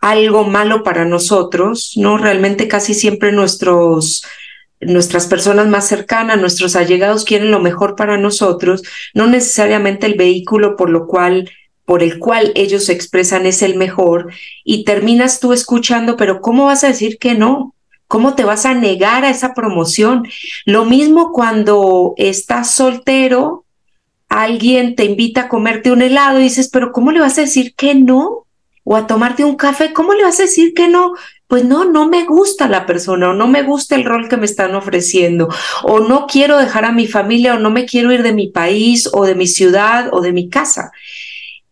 algo 0.00 0.42
malo 0.42 0.82
para 0.82 1.04
nosotros, 1.04 1.92
¿no? 1.94 2.18
Realmente 2.18 2.66
casi 2.66 2.92
siempre 2.92 3.30
nuestros 3.30 4.24
nuestras 4.80 5.26
personas 5.26 5.68
más 5.68 5.86
cercanas, 5.86 6.40
nuestros 6.40 6.74
allegados 6.74 7.24
quieren 7.24 7.50
lo 7.50 7.60
mejor 7.60 7.94
para 7.94 8.16
nosotros, 8.16 8.82
no 9.14 9.26
necesariamente 9.28 10.06
el 10.06 10.14
vehículo 10.14 10.74
por 10.76 10.90
lo 10.90 11.06
cual 11.06 11.48
por 11.84 12.02
el 12.02 12.18
cual 12.18 12.50
ellos 12.56 12.86
se 12.86 12.92
expresan 12.92 13.46
es 13.46 13.62
el 13.62 13.76
mejor 13.76 14.32
y 14.64 14.84
terminas 14.84 15.38
tú 15.38 15.52
escuchando, 15.52 16.16
pero 16.16 16.40
¿cómo 16.40 16.64
vas 16.64 16.82
a 16.82 16.88
decir 16.88 17.18
que 17.18 17.34
no? 17.34 17.74
¿Cómo 18.08 18.34
te 18.34 18.44
vas 18.44 18.66
a 18.66 18.74
negar 18.74 19.24
a 19.24 19.30
esa 19.30 19.54
promoción? 19.54 20.26
Lo 20.64 20.86
mismo 20.86 21.30
cuando 21.32 22.14
estás 22.16 22.72
soltero 22.72 23.64
alguien 24.30 24.94
te 24.94 25.04
invita 25.04 25.42
a 25.42 25.48
comerte 25.48 25.90
un 25.90 26.00
helado 26.00 26.38
y 26.38 26.44
dices, 26.44 26.70
pero 26.70 26.92
¿cómo 26.92 27.10
le 27.10 27.20
vas 27.20 27.36
a 27.36 27.42
decir 27.42 27.74
que 27.74 27.94
no? 27.94 28.46
O 28.84 28.96
a 28.96 29.06
tomarte 29.06 29.44
un 29.44 29.56
café, 29.56 29.92
¿cómo 29.92 30.14
le 30.14 30.22
vas 30.22 30.38
a 30.38 30.44
decir 30.44 30.72
que 30.72 30.88
no? 30.88 31.12
Pues 31.48 31.64
no, 31.64 31.84
no 31.84 32.08
me 32.08 32.24
gusta 32.24 32.68
la 32.68 32.86
persona 32.86 33.30
o 33.30 33.34
no 33.34 33.48
me 33.48 33.64
gusta 33.64 33.96
el 33.96 34.04
rol 34.04 34.28
que 34.28 34.36
me 34.36 34.46
están 34.46 34.74
ofreciendo 34.76 35.48
o 35.82 35.98
no 35.98 36.26
quiero 36.28 36.58
dejar 36.58 36.84
a 36.84 36.92
mi 36.92 37.08
familia 37.08 37.54
o 37.54 37.58
no 37.58 37.70
me 37.70 37.86
quiero 37.86 38.12
ir 38.12 38.22
de 38.22 38.32
mi 38.32 38.46
país 38.46 39.10
o 39.12 39.26
de 39.26 39.34
mi 39.34 39.48
ciudad 39.48 40.08
o 40.12 40.20
de 40.20 40.32
mi 40.32 40.48
casa. 40.48 40.92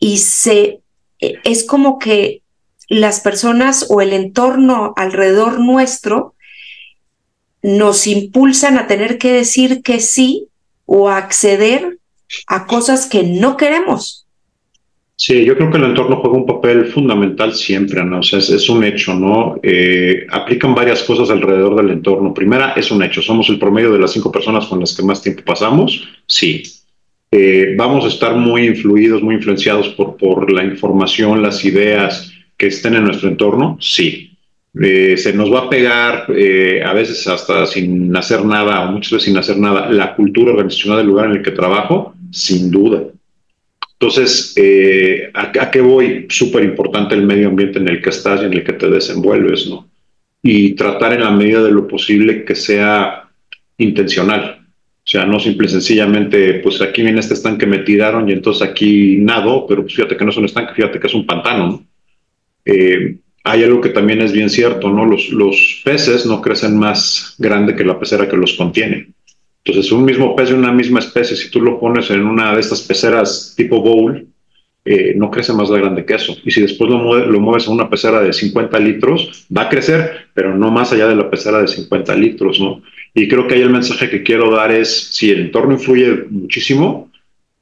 Y 0.00 0.19
se, 0.19 0.81
e, 1.21 1.38
es 1.45 1.65
como 1.65 2.00
que 2.00 2.43
las 2.88 3.21
personas 3.21 3.87
o 3.88 4.00
el 4.00 4.12
entorno 4.12 4.95
alrededor 4.97 5.61
nuestro 5.61 6.35
nos 7.62 8.09
impulsan 8.09 8.79
a 8.79 8.88
tener 8.88 9.17
que 9.19 9.33
decir 9.33 9.83
que 9.83 10.00
sí 10.00 10.49
o 10.87 11.09
a 11.09 11.19
acceder 11.19 11.98
a 12.47 12.67
cosas 12.67 13.07
que 13.07 13.23
no 13.23 13.57
queremos. 13.57 14.29
Sí, 15.21 15.45
yo 15.45 15.57
creo 15.57 15.69
que 15.69 15.79
el 15.79 15.85
entorno 15.85 16.21
juega 16.21 16.37
un 16.37 16.47
papel 16.47 16.87
fundamental 16.87 17.53
siempre, 17.53 18.05
¿no? 18.05 18.21
O 18.21 18.23
sea, 18.23 18.39
es, 18.39 18.69
un 18.69 18.85
hecho, 18.85 19.15
¿no? 19.17 19.59
Eh, 19.65 20.25
aplican 20.31 20.77
varias 20.77 21.03
cosas 21.03 21.29
alrededor 21.29 21.75
del 21.75 21.91
entorno. 21.91 22.33
Primera, 22.33 22.75
es 22.77 22.93
un 22.93 23.03
hecho. 23.03 23.21
¿Somos 23.21 23.49
el 23.49 23.59
promedio 23.59 23.93
de 23.93 23.99
las 23.99 24.13
cinco 24.13 24.31
personas 24.31 24.67
con 24.67 24.79
las 24.79 24.97
que 24.97 25.03
más 25.03 25.21
tiempo 25.21 25.43
pasamos? 25.45 26.07
Sí. 26.29 26.63
Eh, 27.33 27.75
vamos 27.77 28.05
a 28.05 28.09
estar 28.09 28.37
muy 28.37 28.67
influidos, 28.67 29.21
muy 29.21 29.35
influenciados 29.35 29.89
por, 29.89 30.17
por 30.17 30.53
la 30.53 30.63
información, 30.63 31.43
las 31.43 31.65
ideas 31.65 32.33
que 32.57 32.69
estén 32.69 32.95
en 32.95 33.03
nuestro 33.03 33.29
entorno, 33.29 33.77
sí. 33.81 34.39
Eh, 34.81 35.17
se 35.17 35.33
nos 35.33 35.53
va 35.53 35.63
a 35.63 35.69
pegar 35.69 36.27
a 36.29 36.93
veces 36.93 37.27
hasta 37.27 37.67
sin 37.67 38.15
hacer 38.17 38.45
nada 38.45 38.89
o 38.89 38.93
muchas 38.93 39.11
veces 39.11 39.25
sin 39.25 39.37
hacer 39.37 39.59
nada 39.59 39.91
la 39.91 40.15
cultura 40.15 40.53
organizacional 40.53 40.99
del 40.99 41.09
lugar 41.09 41.27
en 41.27 41.39
el 41.39 41.43
que 41.43 41.51
trabajo, 41.51 42.15
sin 42.31 42.71
duda. 42.71 43.05
Entonces, 44.01 44.53
eh, 44.57 45.31
¿a, 45.35 45.51
¿a, 45.61 45.71
qué 45.71 45.81
voy? 45.81 46.27
Súper 46.29 46.63
importante 46.65 47.15
el 47.15 47.27
medio 47.27 47.49
ambiente 47.49 47.79
en 47.79 47.89
el 47.89 48.01
que 48.01 48.11
estás 48.11 48.43
y 48.43 48.45
en 48.45 48.53
el 48.53 48.65
que 48.65 48.75
te 48.75 48.89
desenvuelves, 48.89 49.67
¿no? 49.67 49.89
Y 50.43 50.75
tratar 50.75 51.13
en 51.15 51.25
la 51.25 51.31
medida 51.31 51.63
de 51.63 51.73
lo 51.73 51.89
posible 51.89 52.45
que 52.45 52.55
sea 52.55 53.29
intencional. 53.77 54.59
O 55.09 55.11
sea, 55.11 55.25
no 55.25 55.41
simple 55.41 55.69
sencillamente, 55.69 56.61
pues 56.63 56.81
aquí 56.83 57.03
viene 57.03 57.21
este 57.21 57.35
estanque, 57.35 57.67
me 57.67 57.79
tiraron 57.79 58.29
y 58.29 58.33
entonces 58.33 58.63
aquí 58.69 59.17
nado, 59.17 59.67
pero 59.67 59.83
pues 59.83 59.95
fíjate 59.95 60.17
que 60.17 60.25
no 60.25 60.31
es 60.31 60.37
un 60.37 60.45
estanque, 60.45 60.75
fíjate 60.75 61.01
que 61.01 61.07
es 61.07 61.15
un 61.15 61.27
pantano, 61.27 61.67
¿no? 61.67 61.87
Eh, 62.65 63.17
hay 63.43 63.65
algo 63.65 63.81
que 63.81 63.89
también 63.89 64.21
es 64.21 64.33
bien 64.33 64.51
cierto, 64.51 64.91
¿no? 64.91 65.07
Los 65.07 65.81
peces 65.83 66.27
no 66.27 66.43
crecen 66.43 66.79
más 66.79 67.35
grande 67.39 67.75
que 67.75 67.85
la 67.85 67.99
pecera 67.99 68.29
que 68.29 68.37
los 68.37 68.53
contiene. 68.53 69.09
Entonces, 69.65 69.93
un 69.93 70.05
mismo 70.05 70.35
pez 70.35 70.49
de 70.49 70.55
una 70.55 70.73
misma 70.73 71.00
especie, 71.00 71.37
si 71.37 71.50
tú 71.50 71.61
lo 71.61 71.79
pones 71.79 72.11
en 72.11 72.25
una 72.25 72.55
de 72.55 72.61
estas 72.61 72.83
peceras 72.83 73.55
tipo 73.57 73.81
bowl, 73.81 74.27
eh, 74.85 75.12
no 75.15 75.31
crece 75.31 75.53
más 75.53 75.71
grande 75.71 76.05
que 76.05 76.15
eso. 76.15 76.35
Y 76.45 76.50
si 76.50 76.62
después 76.62 76.91
lo, 76.91 77.27
lo, 77.27 77.41
mueves 77.41 77.69
a 77.69 77.71
una 77.71 77.91
pecera 77.91 78.23
de 78.23 78.33
50 78.33 78.79
litros, 78.81 79.47
va 79.55 79.62
a 79.62 79.69
crecer, 79.69 80.29
pero 80.33 80.57
no 80.57 80.71
más 80.71 80.93
allá 80.93 81.07
de 81.09 81.17
la 81.17 81.29
pecera 81.29 81.61
de 81.61 81.69
50 81.69 82.15
litros, 82.15 82.59
¿no? 82.59 82.81
Y 83.12 83.29
creo 83.29 83.47
que 83.47 83.57
ahí 83.57 83.61
el 83.61 83.71
mensaje 83.71 84.09
que 84.09 84.23
quiero 84.23 84.50
dar 84.50 84.71
es, 84.71 85.09
si 85.12 85.31
el 85.31 85.41
entorno 85.41 85.75
influye 85.75 86.25
muchísimo, 86.31 87.11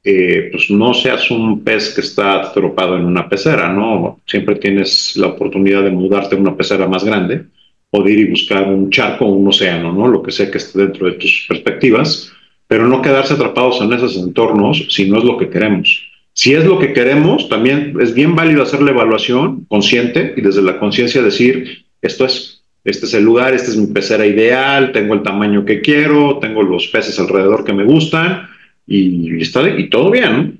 eh, 0.03 0.49
pues 0.51 0.69
no 0.69 0.93
seas 0.93 1.29
un 1.29 1.65
pez 1.65 1.93
que 1.93 1.99
está 1.99 2.43
atropado 2.43 2.95
en 2.95 3.03
una 3.03 3.27
pecera, 3.27 3.73
¿no? 3.73 4.21
Siempre 4.25 4.55
tienes 4.55 5.17
la 5.17 5.27
oportunidad 5.27 5.83
de 5.83 5.91
mudarte 5.91 6.35
a 6.35 6.39
una 6.39 6.55
pecera 6.55 6.87
más 6.87 7.03
grande 7.03 7.45
o 7.91 8.03
de 8.03 8.13
ir 8.13 8.19
y 8.19 8.29
buscar 8.29 8.67
un 8.67 8.89
charco 8.89 9.25
o 9.25 9.33
un 9.33 9.47
océano, 9.47 9.93
¿no? 9.93 10.07
Lo 10.07 10.21
que 10.21 10.31
sea 10.31 10.51
que 10.51 10.57
esté 10.57 10.79
dentro 10.79 11.07
de 11.07 11.13
tus 11.13 11.45
perspectivas, 11.47 12.31
pero 12.67 12.87
no 12.87 13.01
quedarse 13.01 13.33
atrapados 13.33 13.81
en 13.81 13.93
esos 13.93 14.17
entornos 14.17 14.87
si 14.89 15.09
no 15.09 15.19
es 15.19 15.23
lo 15.23 15.37
que 15.37 15.49
queremos. 15.49 16.03
Si 16.33 16.53
es 16.53 16.65
lo 16.65 16.77
que 16.77 16.93
queremos, 16.93 17.49
también 17.49 17.95
es 17.99 18.13
bien 18.13 18.35
válido 18.35 18.61
hacer 18.61 18.81
la 18.81 18.91
evaluación 18.91 19.65
consciente 19.65 20.33
y 20.37 20.41
desde 20.41 20.61
la 20.61 20.77
conciencia 20.77 21.23
decir, 21.23 21.85
esto 22.01 22.25
es, 22.25 22.63
este 22.83 23.05
es 23.07 23.13
el 23.15 23.23
lugar, 23.23 23.53
esta 23.53 23.71
es 23.71 23.77
mi 23.77 23.87
pecera 23.87 24.25
ideal, 24.25 24.91
tengo 24.91 25.15
el 25.15 25.23
tamaño 25.23 25.65
que 25.65 25.81
quiero, 25.81 26.37
tengo 26.39 26.61
los 26.61 26.87
peces 26.87 27.19
alrededor 27.19 27.63
que 27.63 27.73
me 27.73 27.85
gustan 27.85 28.47
y, 28.85 29.41
está, 29.41 29.67
y 29.67 29.89
todo 29.89 30.11
bien, 30.11 30.59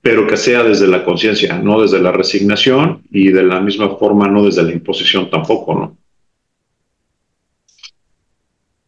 pero 0.00 0.26
que 0.26 0.36
sea 0.36 0.62
desde 0.62 0.86
la 0.86 1.04
conciencia, 1.04 1.58
no 1.58 1.82
desde 1.82 2.00
la 2.00 2.12
resignación 2.12 3.02
y 3.10 3.30
de 3.30 3.42
la 3.42 3.60
misma 3.60 3.96
forma 3.96 4.28
no 4.28 4.44
desde 4.44 4.62
la 4.62 4.72
imposición 4.72 5.28
tampoco, 5.28 5.74
¿no? 5.74 5.99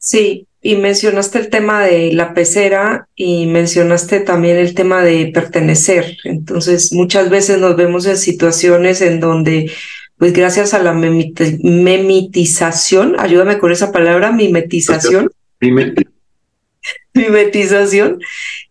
Sí, 0.04 0.48
y 0.60 0.74
mencionaste 0.74 1.38
el 1.38 1.48
tema 1.48 1.84
de 1.84 2.12
la 2.12 2.34
pecera 2.34 3.06
y 3.14 3.46
mencionaste 3.46 4.18
también 4.18 4.56
el 4.56 4.74
tema 4.74 5.04
de 5.04 5.30
pertenecer. 5.32 6.16
Entonces, 6.24 6.92
muchas 6.92 7.30
veces 7.30 7.58
nos 7.58 7.76
vemos 7.76 8.04
en 8.06 8.16
situaciones 8.16 9.00
en 9.00 9.20
donde, 9.20 9.70
pues 10.18 10.32
gracias 10.32 10.74
a 10.74 10.82
la 10.82 10.92
memetización, 10.92 13.14
ayúdame 13.20 13.58
con 13.58 13.70
esa 13.70 13.92
palabra, 13.92 14.32
mimetización. 14.32 15.30
mimetización, 17.14 18.18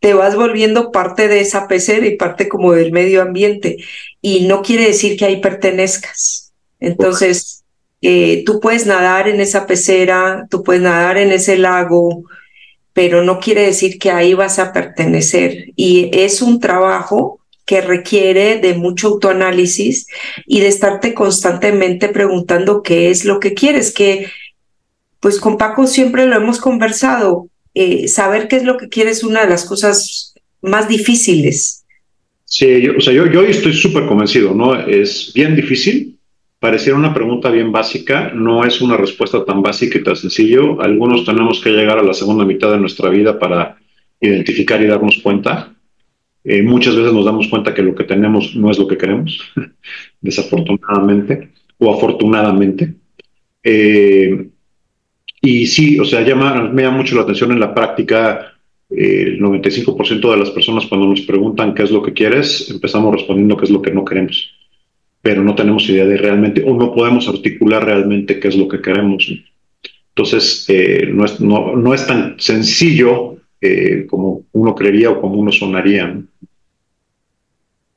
te 0.02 0.14
vas 0.14 0.36
volviendo 0.36 0.92
parte 0.92 1.30
de 1.30 1.40
esa 1.40 1.70
pecera 1.70 2.06
y 2.08 2.18
parte 2.18 2.50
como 2.50 2.74
del 2.74 2.92
medio 2.92 3.22
ambiente. 3.22 3.78
Y 4.22 4.48
no 4.48 4.62
quiere 4.62 4.88
decir 4.88 5.18
que 5.18 5.24
ahí 5.24 5.40
pertenezcas. 5.40 6.52
Entonces, 6.82 7.61
eh, 8.02 8.44
tú 8.46 8.60
puedes 8.60 8.86
nadar 8.86 9.28
en 9.28 9.40
esa 9.40 9.68
pecera, 9.68 10.48
tú 10.50 10.64
puedes 10.64 10.82
nadar 10.82 11.18
en 11.18 11.32
ese 11.32 11.58
lago, 11.58 12.24
pero 12.94 13.24
no 13.24 13.40
quiere 13.40 13.62
decir 13.62 14.00
que 14.00 14.12
ahí 14.12 14.34
vas 14.34 14.60
a 14.60 14.74
pertenecer. 14.74 15.66
Y 15.76 16.10
es 16.14 16.42
un 16.42 16.60
trabajo 16.60 17.40
que 17.66 17.82
requiere 17.82 18.60
de 18.60 18.74
mucho 18.74 19.10
autoanálisis 19.10 20.08
y 20.46 20.60
de 20.60 20.68
estarte 20.68 21.14
constantemente 21.14 22.10
preguntando 22.10 22.82
qué 22.82 23.10
es 23.10 23.24
lo 23.24 23.40
que 23.40 23.54
quieres, 23.54 23.94
que 23.94 24.28
pues 25.20 25.40
con 25.40 25.58
Paco 25.58 25.86
siempre 25.86 26.26
lo 26.26 26.36
hemos 26.36 26.60
conversado, 26.60 27.48
eh, 27.76 28.08
saber 28.08 28.48
qué 28.48 28.58
es 28.58 28.64
lo 28.64 28.78
que 28.78 28.90
quieres 28.90 29.20
es 29.20 29.24
una 29.24 29.42
de 29.42 29.50
las 29.50 29.66
cosas 29.66 30.34
más 30.62 30.90
difíciles. 30.90 31.86
Sí, 32.46 32.82
yo, 32.82 32.94
o 32.98 33.00
sea, 33.00 33.14
yo, 33.14 33.28
yo 33.28 33.44
estoy 33.44 33.74
súper 33.74 34.08
convencido, 34.08 34.54
¿no? 34.54 34.76
Es 34.88 35.32
bien 35.34 35.56
difícil, 35.56 36.18
Pareciera 36.62 36.96
una 36.96 37.12
pregunta 37.12 37.50
bien 37.50 37.72
básica, 37.72 38.32
no 38.36 38.64
es 38.64 38.82
una 38.82 38.96
respuesta 38.96 39.44
tan 39.44 39.64
básica 39.64 39.98
y 39.98 40.04
tan 40.04 40.16
sencillo. 40.16 40.80
Algunos 40.80 41.26
tenemos 41.26 41.60
que 41.60 41.72
llegar 41.72 41.98
a 41.98 42.04
la 42.04 42.14
segunda 42.14 42.46
mitad 42.46 42.72
de 42.72 42.78
nuestra 42.78 43.10
vida 43.10 43.40
para 43.40 43.80
identificar 44.20 44.80
y 44.80 44.86
darnos 44.86 45.18
cuenta. 45.24 45.74
Eh, 46.44 46.62
muchas 46.62 46.96
veces 46.96 47.14
nos 47.14 47.26
damos 47.26 47.48
cuenta 47.48 47.74
que 47.74 47.82
lo 47.82 47.96
que 47.96 48.04
tenemos 48.04 48.56
no 48.56 48.70
es 48.70 48.78
lo 48.78 48.88
que 48.88 48.96
queremos, 48.96 49.40
desafortunadamente 50.22 51.50
o 51.80 51.96
afortunadamente. 51.96 52.94
Eh, 53.64 54.50
y 55.42 55.66
sí, 55.66 56.00
o 56.00 56.06
sea, 56.06 56.20
me 56.20 56.84
llama 56.84 56.92
mucho 56.92 57.16
la 57.16 57.24
atención 57.24 57.52
en 57.54 57.60
la 57.60 57.74
práctica. 57.74 58.54
Eh, 58.88 59.24
el 59.30 59.40
95% 59.40 60.30
de 60.30 60.38
las 60.38 60.52
personas 60.52 60.86
cuando 60.86 61.08
nos 61.08 61.22
preguntan 61.22 61.74
qué 61.74 61.82
es 61.82 61.90
lo 61.90 62.04
que 62.04 62.14
quieres, 62.14 62.70
empezamos 62.70 63.16
respondiendo 63.16 63.58
qué 63.58 63.66
es 63.66 63.72
lo 63.72 63.82
que 63.82 63.90
no 63.90 64.06
queremos 64.06 64.61
pero 65.22 65.44
no 65.44 65.56
tenemos 65.56 65.88
idea 65.90 66.06
de 66.06 66.18
realmente, 66.18 66.64
o 66.64 66.76
no 66.76 66.94
podemos 66.94 67.28
articular 67.28 67.86
realmente 67.86 68.40
qué 68.40 68.48
es 68.48 68.56
lo 68.56 68.68
que 68.68 68.82
queremos. 68.82 69.32
Entonces, 70.10 70.66
eh, 70.68 71.08
no, 71.12 71.26
es, 71.26 71.40
no, 71.40 71.76
no, 71.76 71.94
es 71.94 72.06
tan 72.06 72.40
sencillo 72.40 73.38
eh, 73.62 74.06
como 74.10 74.44
uno 74.52 74.76
creería 74.76 75.12
o 75.12 75.22
como 75.22 75.36
uno 75.36 75.52
sonaría. 75.52 76.20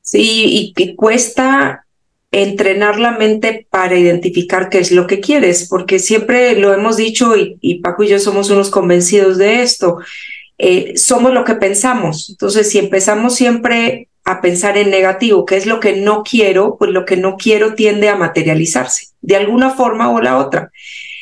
Sí, 0.01 0.73
y 0.77 0.95
cuesta 0.95 1.85
entrenar 2.35 2.99
la 2.99 3.17
mente 3.17 3.65
para 3.69 3.97
identificar 3.97 4.69
qué 4.69 4.79
es 4.79 4.91
lo 4.91 5.07
que 5.07 5.21
quieres, 5.21 5.67
porque 5.69 5.99
siempre 5.99 6.59
lo 6.59 6.73
hemos 6.73 6.97
dicho 6.97 7.35
y, 7.37 7.57
y 7.61 7.75
Paco 7.75 8.03
y 8.03 8.09
yo 8.09 8.19
somos 8.19 8.49
unos 8.49 8.69
convencidos 8.69 9.37
de 9.37 9.61
esto. 9.61 9.99
Eh, 10.57 10.97
somos 10.97 11.33
lo 11.33 11.45
que 11.45 11.55
pensamos. 11.55 12.29
Entonces, 12.29 12.69
si 12.69 12.79
empezamos 12.79 13.35
siempre 13.35 14.09
a 14.25 14.41
pensar 14.41 14.77
en 14.77 14.89
negativo, 14.89 15.45
que 15.45 15.55
es 15.55 15.67
lo 15.67 15.79
que 15.79 15.95
no 15.95 16.23
quiero, 16.23 16.77
pues 16.77 16.91
lo 16.91 17.05
que 17.05 17.15
no 17.15 17.37
quiero 17.37 17.75
tiende 17.75 18.09
a 18.09 18.15
materializarse 18.15 19.07
de 19.21 19.35
alguna 19.35 19.69
forma 19.69 20.09
o 20.09 20.19
la 20.19 20.37
otra. 20.37 20.71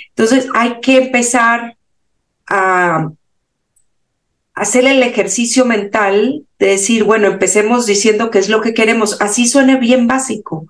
Entonces 0.10 0.48
hay 0.53 0.79
que 0.81 0.98
empezar 0.98 1.75
a 2.48 3.12
hacer 4.53 4.86
el 4.86 5.03
ejercicio 5.03 5.65
mental 5.65 6.45
de 6.60 6.67
decir, 6.67 7.03
bueno, 7.03 7.27
empecemos 7.27 7.86
diciendo 7.86 8.31
qué 8.31 8.39
es 8.39 8.50
lo 8.50 8.62
que 8.62 8.74
queremos. 8.74 9.22
Así 9.22 9.48
suene 9.48 9.77
bien 9.77 10.07
básico. 10.07 10.67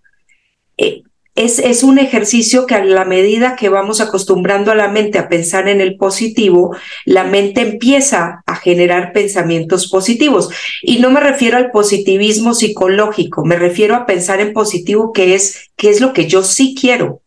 Eh, 0.78 1.04
es, 1.36 1.82
un 1.82 1.98
ejercicio 1.98 2.68
que 2.68 2.75
a 2.75 2.86
la 2.86 3.06
medida 3.06 3.56
que 3.56 3.70
vamos 3.70 4.02
acostumbrando 4.02 4.72
a 4.72 4.75
la 4.75 4.88
mente 4.88 5.18
a 5.18 5.30
pensar 5.30 5.68
en 5.68 5.82
el 5.82 5.98
positivo, 5.98 6.75
la 7.06 7.24
mente 7.24 7.62
empieza 7.62 8.44
a 8.46 8.56
generar 8.56 9.13
pensamientos 9.13 9.90
positivos. 9.90 10.50
Y 10.84 11.00
no 11.00 11.10
me 11.10 11.20
refiero 11.20 11.58
al 11.58 11.72
positivismo 11.72 12.54
psicológico, 12.54 13.44
me 13.46 13.56
refiero 13.56 13.96
a 13.96 14.06
pensar 14.06 14.42
en 14.42 14.54
positivo, 14.54 15.12
que 15.12 15.34
es, 15.34 15.72
que 15.75 15.90
es 15.90 16.02
lo 16.02 16.13
que 16.13 16.28
yo 16.28 16.44
sí 16.44 16.75
quiero, 16.80 17.22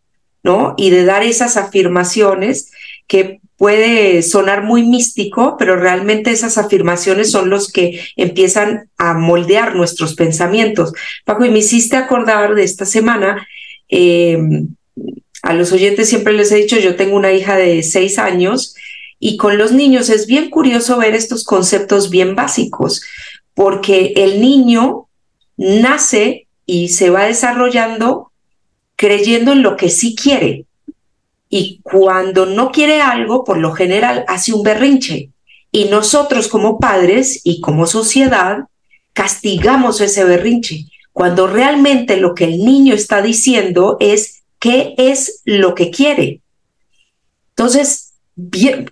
¿no? 0.44 0.74
Y 0.76 0.90
de 0.90 1.04
dar 1.04 1.24
esas 1.24 1.56
afirmaciones 1.56 2.70
que 3.08 3.40
puede 3.56 4.22
sonar 4.22 4.62
muy 4.62 4.84
místico, 4.84 5.56
pero 5.58 5.76
realmente 5.76 6.30
esas 6.30 6.58
afirmaciones 6.58 7.32
son 7.32 7.50
los 7.50 7.72
que 7.72 8.04
empiezan 8.14 8.90
a 8.98 9.14
moldear 9.14 9.74
nuestros 9.74 10.14
pensamientos. 10.14 10.92
Paco, 11.24 11.44
y 11.44 11.50
me 11.50 11.60
hiciste 11.60 11.96
acordar 11.96 12.54
de 12.54 12.64
esta 12.64 12.84
semana 12.84 13.46
eh, 13.88 14.38
a 15.42 15.52
los 15.52 15.72
oyentes 15.72 16.08
siempre 16.08 16.32
les 16.32 16.50
he 16.50 16.56
dicho, 16.56 16.76
yo 16.78 16.96
tengo 16.96 17.16
una 17.16 17.32
hija 17.32 17.56
de 17.56 17.82
seis 17.82 18.18
años 18.18 18.74
y 19.20 19.36
con 19.36 19.58
los 19.58 19.72
niños 19.72 20.10
es 20.10 20.26
bien 20.26 20.50
curioso 20.50 20.98
ver 20.98 21.14
estos 21.14 21.44
conceptos 21.44 22.10
bien 22.10 22.34
básicos, 22.34 23.02
porque 23.54 24.12
el 24.16 24.40
niño 24.40 25.06
nace 25.56 26.46
y 26.66 26.88
se 26.88 27.10
va 27.10 27.26
desarrollando 27.26 28.32
creyendo 28.96 29.52
en 29.52 29.62
lo 29.62 29.76
que 29.76 29.88
sí 29.88 30.16
quiere. 30.16 30.64
Y 31.48 31.80
cuando 31.82 32.46
no 32.46 32.72
quiere 32.72 33.00
algo, 33.00 33.44
por 33.44 33.58
lo 33.58 33.72
general 33.72 34.24
hace 34.26 34.52
un 34.52 34.62
berrinche. 34.62 35.30
Y 35.70 35.84
nosotros 35.84 36.48
como 36.48 36.80
padres 36.80 37.40
y 37.44 37.60
como 37.60 37.86
sociedad 37.86 38.64
castigamos 39.12 40.00
ese 40.00 40.24
berrinche 40.24 40.86
cuando 41.16 41.46
realmente 41.46 42.18
lo 42.18 42.34
que 42.34 42.44
el 42.44 42.58
niño 42.58 42.92
está 42.92 43.22
diciendo 43.22 43.96
es 44.00 44.44
qué 44.60 44.92
es 44.98 45.40
lo 45.46 45.74
que 45.74 45.90
quiere. 45.90 46.42
Entonces, 47.56 48.18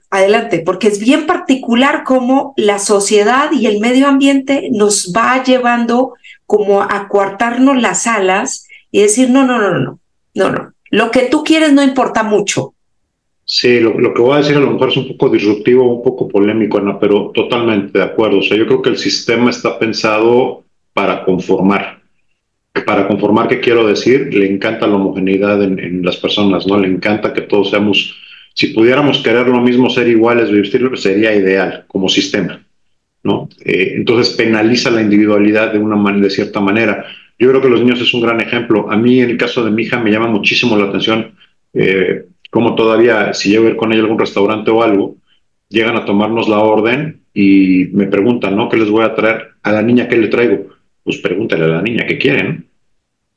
adelante, 0.09 0.62
porque 0.64 0.88
es 0.88 1.00
bien 1.00 1.26
particular 1.26 2.02
cómo 2.02 2.54
la 2.57 2.78
sociedad 2.78 3.52
y 3.52 3.66
el 3.66 3.78
medio 3.78 4.09
ambiente 4.09 4.71
nos 4.73 5.12
va 5.14 5.45
llevando 5.45 6.14
como 6.47 6.81
a 6.81 7.09
coartarnos 7.09 7.83
las 7.83 8.07
alas 8.07 8.69
y 8.90 9.02
decir, 9.02 9.28
no, 9.28 9.45
no, 9.47 9.59
no, 9.59 9.78
no, 9.78 10.00
no, 10.35 10.50
no, 10.50 10.73
lo 10.93 11.11
que 11.11 11.26
tú 11.26 11.45
quieres 11.45 11.75
no 11.75 11.83
importa 11.83 12.23
mucho. 12.23 12.73
Sí, 13.45 13.81
lo, 13.81 14.14
que 14.14 14.23
voy 14.23 14.33
a 14.33 14.38
decir 14.38 14.57
a 14.57 14.61
lo 14.61 14.71
mejor 14.71 14.88
es 14.88 14.97
un 14.97 15.09
poco 15.09 15.28
disruptivo, 15.28 15.97
un 15.97 16.02
poco 16.02 16.26
polémico, 16.26 16.78
Ana, 16.78 16.99
pero 16.99 17.33
totalmente 17.35 17.99
de 17.99 18.04
acuerdo. 18.04 18.38
O 18.38 18.43
sea, 18.43 18.57
yo 18.57 18.66
creo 18.66 18.81
que 18.81 18.88
el 18.88 18.97
sistema 18.97 19.50
está 19.50 19.78
pensado 19.78 20.64
para 20.95 21.23
conformar. 21.23 22.03
Para 22.87 23.07
conformar, 23.07 23.47
¿qué 23.47 23.61
quiero 23.61 23.87
decir? 23.87 24.35
Le 24.35 24.50
encanta 24.50 24.87
la 24.87 24.97
homogeneidad 24.97 25.62
en, 25.62 26.02
las 26.02 26.16
personas, 26.16 26.66
¿no? 26.66 26.78
Le 26.78 26.88
encanta 26.88 27.33
que 27.33 27.43
todos 27.43 27.71
seamos, 27.71 28.16
si 28.52 28.69
pudiéramos 28.69 29.19
querer 29.19 29.47
lo 29.47 29.61
mismo, 29.61 29.88
ser 29.88 30.09
iguales, 30.09 30.50
vestirlo, 30.50 30.97
sería 30.97 31.35
ideal 31.35 31.85
como 31.87 32.09
sistema, 32.09 32.64
¿no? 33.23 33.49
Eh, 33.64 33.93
entonces 33.95 34.35
penaliza 34.35 34.90
la 34.90 35.02
individualidad 35.02 35.73
de 35.73 35.78
una 35.78 36.12
de 36.19 36.31
cierta 36.31 36.61
manera. 36.61 37.04
Yo 37.38 37.49
creo 37.49 37.62
que 37.62 37.69
los 37.69 37.81
niños 37.81 38.00
es 38.00 38.12
un 38.12 38.21
gran 38.21 38.40
ejemplo. 38.40 38.90
A 38.90 38.97
mí, 38.97 39.21
en 39.21 39.31
el 39.31 39.37
caso 39.37 39.64
de 39.64 39.71
mi 39.71 39.85
hija, 39.85 40.00
me 40.00 40.11
llama 40.11 40.28
muchísimo 40.28 40.76
la 40.76 40.87
atención 40.87 41.33
eh, 41.73 42.25
cómo 42.50 42.75
todavía, 42.75 43.35
si 43.35 43.50
llego 43.50 43.66
a 43.66 43.71
ir 43.71 43.76
con 43.76 43.93
ella 43.93 44.00
a 44.00 44.04
algún 44.04 44.19
restaurante 44.19 44.71
o 44.71 44.83
algo, 44.83 45.16
llegan 45.69 45.97
a 45.97 46.04
tomarnos 46.04 46.49
la 46.49 46.59
orden 46.59 47.23
y 47.33 47.87
me 47.93 48.07
preguntan, 48.07 48.57
¿no? 48.57 48.69
¿Qué 48.69 48.76
les 48.76 48.88
voy 48.88 49.04
a 49.04 49.14
traer? 49.14 49.49
A 49.62 49.73
la 49.73 49.83
niña, 49.83 50.09
¿qué 50.09 50.16
le 50.16 50.28
traigo? 50.28 50.69
Pues 51.04 51.18
pregúntale 51.18 51.64
a 51.64 51.68
la 51.68 51.82
niña 51.82 52.06
qué 52.06 52.18
quieren. 52.18 52.66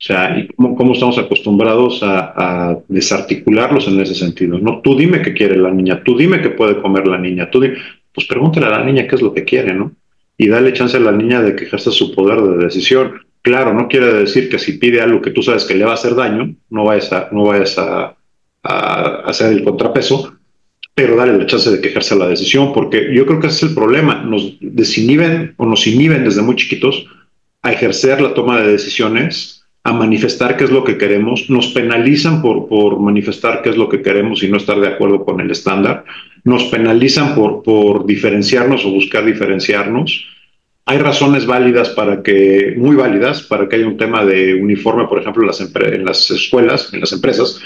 sea, 0.00 0.38
¿y 0.38 0.46
cómo, 0.54 0.92
estamos 0.92 1.18
acostumbrados 1.18 2.00
a, 2.04 2.78
desarticularlos 2.86 3.88
en 3.88 4.00
ese 4.00 4.14
sentido? 4.14 4.58
No, 4.58 4.80
tú 4.80 4.96
dime 4.96 5.22
qué 5.22 5.34
quiere 5.34 5.56
la 5.56 5.72
niña, 5.72 6.02
tú 6.04 6.16
dime 6.16 6.40
qué 6.40 6.50
puede 6.50 6.80
comer 6.80 7.08
la 7.08 7.18
niña, 7.18 7.50
tú 7.50 7.60
pues 8.14 8.26
pregúntale 8.26 8.66
a 8.66 8.70
la 8.70 8.84
niña 8.84 9.08
qué 9.08 9.16
es 9.16 9.22
lo 9.22 9.34
que 9.34 9.44
quiere, 9.44 9.74
¿no? 9.74 9.92
Y 10.36 10.46
dale 10.46 10.72
chance 10.72 10.96
a 10.96 11.00
la 11.00 11.10
niña 11.10 11.42
de 11.42 11.56
que 11.56 11.64
ejerza 11.64 11.90
su 11.90 12.14
poder 12.14 12.40
de 12.40 12.64
decisión. 12.64 13.14
Claro, 13.42 13.74
no 13.74 13.88
quiere 13.88 14.12
decir 14.12 14.48
que 14.48 14.60
si 14.60 14.78
pide 14.78 15.00
algo 15.00 15.20
que 15.20 15.32
tú 15.32 15.42
sabes 15.42 15.64
que 15.64 15.74
le 15.74 15.84
va 15.84 15.92
a 15.92 15.94
hacer 15.94 16.14
daño, 16.14 16.54
no 16.70 16.84
vayas 16.84 17.12
a, 17.12 17.28
no 17.32 17.44
vayas 17.44 17.76
a, 17.76 18.14
hacer 18.62 19.52
el 19.52 19.64
contrapeso, 19.64 20.32
pero 20.94 21.16
dale 21.16 21.38
la 21.38 21.46
chance 21.46 21.70
de 21.70 21.80
quejarse 21.80 22.14
la 22.16 22.28
decisión, 22.28 22.72
porque 22.72 23.12
yo 23.14 23.26
creo 23.26 23.40
que 23.40 23.48
ese 23.48 23.64
es 23.66 23.70
el 23.70 23.74
problema. 23.74 24.22
Nos 24.22 24.58
desinhiben 24.60 25.54
o 25.56 25.66
nos 25.66 25.86
inhiben 25.86 26.24
desde 26.24 26.42
muy 26.42 26.54
chiquitos 26.54 27.06
a 27.62 27.72
ejercer 27.72 28.20
la 28.20 28.34
toma 28.34 28.60
de 28.60 28.72
decisiones, 28.72 29.64
a 29.84 29.92
manifestar 29.92 30.56
qué 30.56 30.64
es 30.64 30.70
lo 30.70 30.84
que 30.84 30.98
queremos, 30.98 31.48
nos 31.48 31.68
penalizan 31.68 32.42
por, 32.42 32.68
por 32.68 33.00
manifestar 33.00 33.62
qué 33.62 33.70
es 33.70 33.76
lo 33.76 33.88
que 33.88 34.02
queremos 34.02 34.42
y 34.42 34.48
no 34.48 34.58
estar 34.58 34.78
de 34.78 34.88
acuerdo 34.88 35.24
con 35.24 35.40
el 35.40 35.50
estándar, 35.50 36.04
nos 36.44 36.64
penalizan 36.64 37.34
por, 37.34 37.62
por 37.62 38.06
diferenciarnos 38.06 38.84
o 38.84 38.90
buscar 38.90 39.24
diferenciarnos. 39.24 40.26
Hay 40.86 40.98
razones 40.98 41.46
válidas 41.46 41.90
para 41.90 42.22
que, 42.22 42.74
muy 42.76 42.96
válidas, 42.96 43.42
para 43.42 43.68
que 43.68 43.76
haya 43.76 43.86
un 43.86 43.96
tema 43.96 44.24
de 44.24 44.54
uniforme, 44.54 45.06
por 45.06 45.20
ejemplo, 45.20 45.42
en 45.42 45.48
las, 45.48 45.60
en 45.60 46.04
las 46.04 46.30
escuelas, 46.30 46.92
en 46.92 47.00
las 47.00 47.12
empresas, 47.12 47.60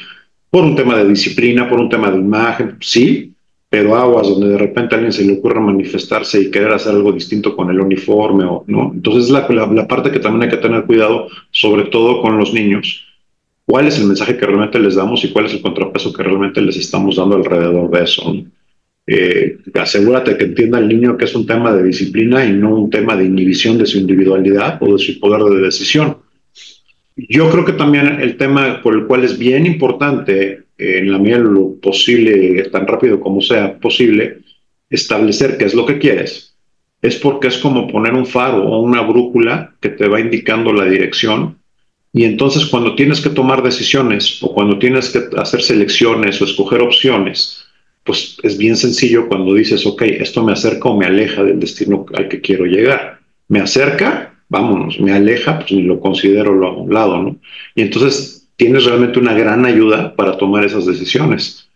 por 0.51 0.65
un 0.65 0.75
tema 0.75 0.97
de 0.97 1.09
disciplina, 1.09 1.69
por 1.69 1.81
un 1.81 1.89
tema 1.89 2.11
de 2.11 2.19
imagen, 2.19 2.77
sí, 2.81 3.33
pero 3.73 3.97
aguas 3.97 4.29
donde 4.29 4.51
de 4.51 4.59
repente 4.59 4.95
a 4.95 4.99
alguien 4.99 5.15
se 5.15 5.25
le 5.25 5.39
ocurra 5.39 5.59
manifestarse 5.59 6.39
y 6.39 6.51
querer 6.51 6.73
hacer 6.73 6.93
algo 6.93 7.11
distinto 7.11 7.57
con 7.57 7.71
el 7.71 7.81
uniforme, 7.81 8.45
o, 8.45 8.65
¿no? 8.67 8.91
Entonces, 8.93 9.31
la, 9.31 9.49
la, 9.49 9.89
parte 9.89 10.11
que 10.11 10.19
también 10.19 10.43
hay 10.43 10.55
que 10.55 10.63
tener 10.63 10.85
cuidado, 10.85 11.29
sobre 11.51 11.85
todo 11.85 12.21
con 12.21 12.37
los 12.37 12.53
niños, 12.53 13.07
cuál 13.65 13.87
es 13.87 13.99
el 13.99 14.09
mensaje 14.09 14.37
que 14.37 14.45
realmente 14.45 14.79
les 14.79 14.97
damos 14.97 15.25
y 15.25 15.31
cuál 15.31 15.47
es 15.47 15.55
el 15.55 15.63
contrapeso 15.63 16.13
que 16.13 16.23
realmente 16.23 16.61
les 16.61 16.77
estamos 16.77 17.17
dando 17.17 17.37
alrededor 17.37 17.91
de 17.91 18.05
eso. 18.05 18.35
¿no? 18.35 18.45
eh, 19.07 19.57
asegúrate 19.73 20.37
que 20.37 20.45
entienda 20.45 20.79
el 20.79 20.89
niño 20.89 21.17
que 21.17 21.25
es 21.25 21.35
un 21.35 21.47
tema 21.47 21.73
de 21.73 21.83
disciplina 21.83 22.45
y 22.45 22.53
no 22.53 22.75
un 22.75 22.91
tema 22.91 23.17
de 23.17 23.25
inhibición 23.25 23.79
de 23.79 23.87
su 23.87 23.97
individualidad 23.97 24.83
o 24.83 24.93
de 24.93 24.99
su 24.99 25.19
poder 25.19 25.43
de 25.45 25.63
decisión. 25.63 26.19
Yo 27.17 27.51
creo 27.51 27.65
que 27.65 27.73
también 27.73 28.21
el 28.21 28.37
tema 28.37 28.83
por 28.83 28.95
el 28.95 29.07
cual 29.07 29.25
es 29.25 29.39
bien 29.39 29.65
importante, 29.65 30.62
en 30.79 31.11
la 31.11 31.19
medida 31.19 31.39
lo 31.39 31.77
posible, 31.81 32.63
tan 32.71 32.87
rápido 32.87 33.21
como 33.21 33.41
sea 33.41 33.79
posible, 33.79 34.39
establecer 34.91 35.57
qué 35.57 35.65
es 35.65 35.75
lo 35.75 35.87
que 35.87 35.99
quieres, 35.99 36.55
es 37.01 37.17
porque 37.17 37.49
es 37.49 37.59
como 37.59 37.89
poner 37.89 38.15
un 38.15 38.27
faro 38.27 38.65
o 38.65 38.81
una 38.81 39.03
brújula 39.03 39.75
que 39.81 39.89
te 39.89 40.07
va 40.07 40.21
indicando 40.21 40.73
la 40.73 40.85
dirección. 40.85 41.59
Y 42.13 42.25
entonces 42.25 42.67
cuando 42.67 42.95
tienes 42.95 43.21
que 43.21 43.31
tomar 43.31 43.63
decisiones 43.63 44.43
o 44.43 44.53
cuando 44.53 44.79
tienes 44.79 45.11
que 45.11 45.21
hacer 45.37 45.63
selecciones 45.63 46.41
o 46.41 46.45
escoger 46.45 46.81
opciones, 46.83 47.65
pues 48.05 48.37
es 48.43 48.59
bien 48.59 48.77
sencillo 48.77 49.29
cuando 49.29 49.55
dices, 49.55 49.87
ok, 49.87 50.03
esto 50.03 50.45
me 50.45 50.53
acerca 50.53 50.89
o 50.89 50.97
me 50.97 51.07
aleja 51.07 51.43
del 51.43 51.59
destino 51.59 52.05
al 52.15 52.29
que 52.29 52.41
quiero 52.41 52.67
llegar. 52.67 53.21
Me 53.49 53.61
acerca, 53.61 54.35
vámonos, 54.49 55.01
me 55.01 55.13
aleja, 55.13 55.61
pues 55.61 55.73
lo 55.73 56.01
considero 56.01 56.53
a 56.67 56.73
un 56.73 56.93
lado, 56.93 57.23
¿no? 57.23 57.37
Y 57.75 57.83
entonces 57.83 58.42
tienes 58.63 58.85
realmente 58.85 59.19
una 59.19 59.35
gran 59.35 59.67
ayuda 59.67 60.15
para 60.15 60.39
tomar 60.39 60.65
esas 60.65 60.87
decisiones. 60.87 61.69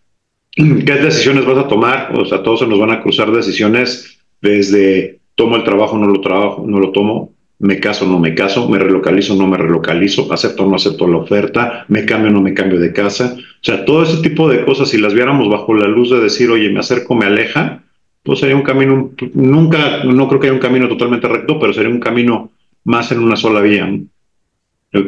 ¿Qué 0.54 0.94
decisiones 0.94 1.44
vas 1.44 1.58
a 1.58 1.66
tomar? 1.66 2.12
O 2.16 2.24
sea, 2.24 2.44
todos 2.44 2.60
se 2.60 2.66
nos 2.68 2.78
van 2.78 2.92
a 2.92 3.02
cruzar 3.02 3.32
decisiones 3.32 4.20
desde 4.40 5.18
tomo 5.34 5.56
el 5.56 5.64
trabajo, 5.64 5.98
no 5.98 6.06
lo 6.06 6.20
trabajo, 6.20 6.64
no 6.64 6.78
lo 6.78 6.92
tomo, 6.92 7.32
me 7.58 7.80
caso, 7.80 8.06
no 8.06 8.20
me 8.20 8.36
caso, 8.36 8.68
me 8.68 8.78
relocalizo, 8.78 9.34
no 9.34 9.48
me 9.48 9.56
relocalizo, 9.56 10.32
acepto 10.32 10.62
o 10.62 10.68
no 10.68 10.76
acepto 10.76 11.08
la 11.08 11.16
oferta, 11.16 11.84
me 11.88 12.04
cambio 12.04 12.30
o 12.30 12.34
no 12.34 12.40
me 12.40 12.54
cambio 12.54 12.78
de 12.78 12.92
casa. 12.92 13.36
O 13.36 13.64
sea, 13.64 13.84
todo 13.84 14.04
ese 14.04 14.22
tipo 14.22 14.48
de 14.48 14.64
cosas, 14.64 14.88
si 14.88 14.98
las 14.98 15.12
viéramos 15.12 15.48
bajo 15.48 15.74
la 15.74 15.88
luz 15.88 16.10
de 16.10 16.20
decir, 16.20 16.52
oye, 16.52 16.70
me 16.70 16.78
acerco, 16.78 17.16
me 17.16 17.26
aleja, 17.26 17.82
pues 18.22 18.38
sería 18.38 18.54
un 18.54 18.62
camino, 18.62 19.10
nunca, 19.34 20.04
no 20.04 20.28
creo 20.28 20.40
que 20.40 20.46
haya 20.46 20.54
un 20.54 20.60
camino 20.60 20.86
totalmente 20.86 21.26
recto, 21.26 21.58
pero 21.58 21.72
sería 21.72 21.90
un 21.90 21.98
camino 21.98 22.52
más 22.84 23.10
en 23.10 23.18
una 23.18 23.34
sola 23.34 23.60
vía. 23.60 23.92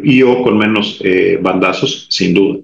Y 0.02 0.22
o 0.22 0.42
con 0.42 0.58
menos 0.58 1.00
eh, 1.04 1.38
bandazos, 1.40 2.06
sin 2.10 2.34
duda. 2.34 2.60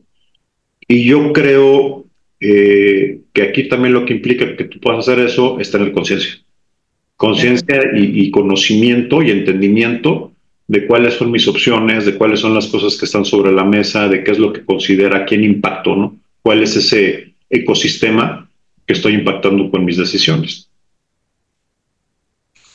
Y 0.86 1.04
yo 1.04 1.32
creo 1.32 2.04
eh, 2.40 3.20
que 3.32 3.42
aquí 3.42 3.68
también 3.68 3.94
lo 3.94 4.04
que 4.04 4.14
implica 4.14 4.56
que 4.56 4.64
tú 4.64 4.78
puedas 4.80 5.08
hacer 5.08 5.24
eso 5.24 5.58
es 5.58 5.70
tener 5.70 5.92
conciencia 5.92 6.44
conciencia 7.16 7.80
y, 7.94 8.30
conocimiento 8.30 9.22
y 9.22 9.30
entendimiento 9.30 10.32
de 10.66 10.86
cuáles 10.86 11.14
son 11.14 11.30
mis 11.30 11.46
opciones, 11.46 12.06
de 12.06 12.14
cuáles 12.16 12.40
son 12.40 12.54
las 12.54 12.66
cosas 12.66 12.96
que 12.96 13.04
están 13.04 13.24
sobre 13.24 13.52
la 13.52 13.64
mesa, 13.64 14.08
de 14.08 14.24
qué 14.24 14.32
es 14.32 14.38
lo 14.38 14.52
que 14.52 14.64
considera, 14.64 15.24
quién 15.24 15.44
impacto, 15.44 15.94
¿no? 15.94 16.16
¿Cuál 16.42 16.62
es 16.62 16.76
ese 16.76 17.34
ecosistema 17.50 18.48
que 18.86 18.94
estoy 18.94 19.14
impactando 19.14 19.70
con 19.70 19.84
mis 19.84 19.96
decisiones? 19.96 20.68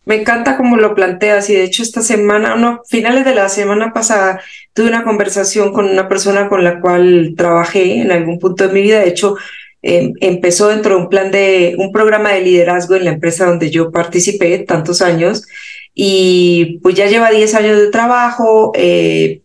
Me 0.05 0.15
encanta 0.15 0.57
cómo 0.57 0.77
lo 0.77 0.95
planteas 0.95 1.49
y 1.49 1.55
de 1.55 1.63
hecho 1.63 1.83
esta 1.83 2.01
semana, 2.01 2.55
no, 2.55 2.81
finales 2.87 3.25
de 3.25 3.35
la 3.35 3.49
semana 3.49 3.93
pasada, 3.93 4.41
tuve 4.73 4.87
una 4.87 5.03
conversación 5.03 5.71
con 5.71 5.85
una 5.85 6.07
persona 6.07 6.49
con 6.49 6.63
la 6.63 6.79
cual 6.79 7.35
trabajé 7.37 8.01
en 8.01 8.11
algún 8.11 8.39
punto 8.39 8.67
de 8.67 8.73
mi 8.73 8.81
vida. 8.81 8.99
De 8.99 9.09
hecho, 9.09 9.35
Em, 9.81 10.13
empezó 10.19 10.67
dentro 10.67 10.95
de 10.95 11.01
un 11.01 11.09
plan 11.09 11.31
de 11.31 11.75
un 11.77 11.93
programa 11.93 12.33
de 12.33 12.41
liderazgo 12.41 12.95
en 12.95 13.05
la 13.05 13.11
empresa 13.11 13.45
donde 13.45 13.71
yo 13.71 13.91
participé 13.91 14.59
tantos 14.59 15.01
años 15.01 15.47
y 15.95 16.79
pues 16.83 16.95
ya 16.95 17.07
lleva 17.07 17.31
10 17.31 17.55
años 17.55 17.77
de 17.77 17.89
trabajo, 17.89 18.73
eh, 18.75 19.41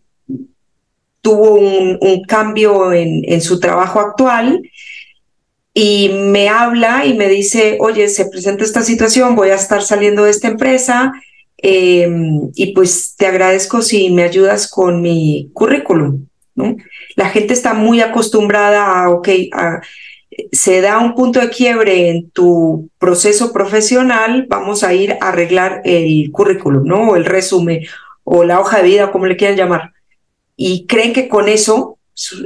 tuvo 1.21 1.53
un, 1.53 2.23
cambio 2.27 2.93
en, 2.93 3.41
su 3.41 3.59
trabajo 3.59 3.99
actual 3.99 4.61
y 5.77 6.07
me 6.09 6.47
habla 6.47 7.05
y 7.05 7.15
me 7.15 7.27
dice, 7.27 7.77
oye, 7.81 8.07
se 8.07 8.27
presenta 8.27 8.63
esta 8.63 8.81
situación, 8.81 9.35
voy 9.35 9.49
a 9.49 9.55
estar 9.55 9.83
saliendo 9.83 10.23
de 10.23 10.31
esta 10.31 10.47
empresa 10.47 11.11
em, 11.57 12.49
y 12.55 12.73
pues 12.73 13.15
te 13.17 13.27
agradezco 13.27 13.81
si 13.81 14.09
me 14.09 14.23
ayudas 14.23 14.69
con 14.69 15.01
mi 15.01 15.49
currículum. 15.53 16.27
¿no? 16.55 16.77
La 17.17 17.29
gente 17.29 17.53
está 17.53 17.73
muy 17.73 17.99
acostumbrada 17.99 19.03
a, 19.03 19.09
ok, 19.09 19.27
a 19.51 19.81
se 20.51 20.79
da 20.79 20.99
un 20.99 21.13
punto 21.13 21.41
de 21.41 21.49
quiebre 21.49 22.09
en 22.09 22.29
tu 22.29 22.89
proceso 22.97 23.51
profesional, 23.51 24.45
vamos 24.49 24.83
a 24.83 24.93
ir 24.93 25.13
a 25.13 25.29
arreglar 25.29 25.81
el 25.83 26.31
currículum, 26.31 26.85
¿no? 26.85 27.09
O 27.09 27.15
el 27.15 27.25
resumen, 27.25 27.85
o 28.23 28.43
la 28.43 28.59
hoja 28.59 28.77
de 28.77 28.83
vida, 28.83 29.11
como 29.11 29.25
le 29.25 29.37
quieran 29.37 29.57
llamar. 29.57 29.93
Y 30.57 30.87
creen 30.87 31.13
que 31.13 31.27
con 31.27 31.47
eso 31.47 31.94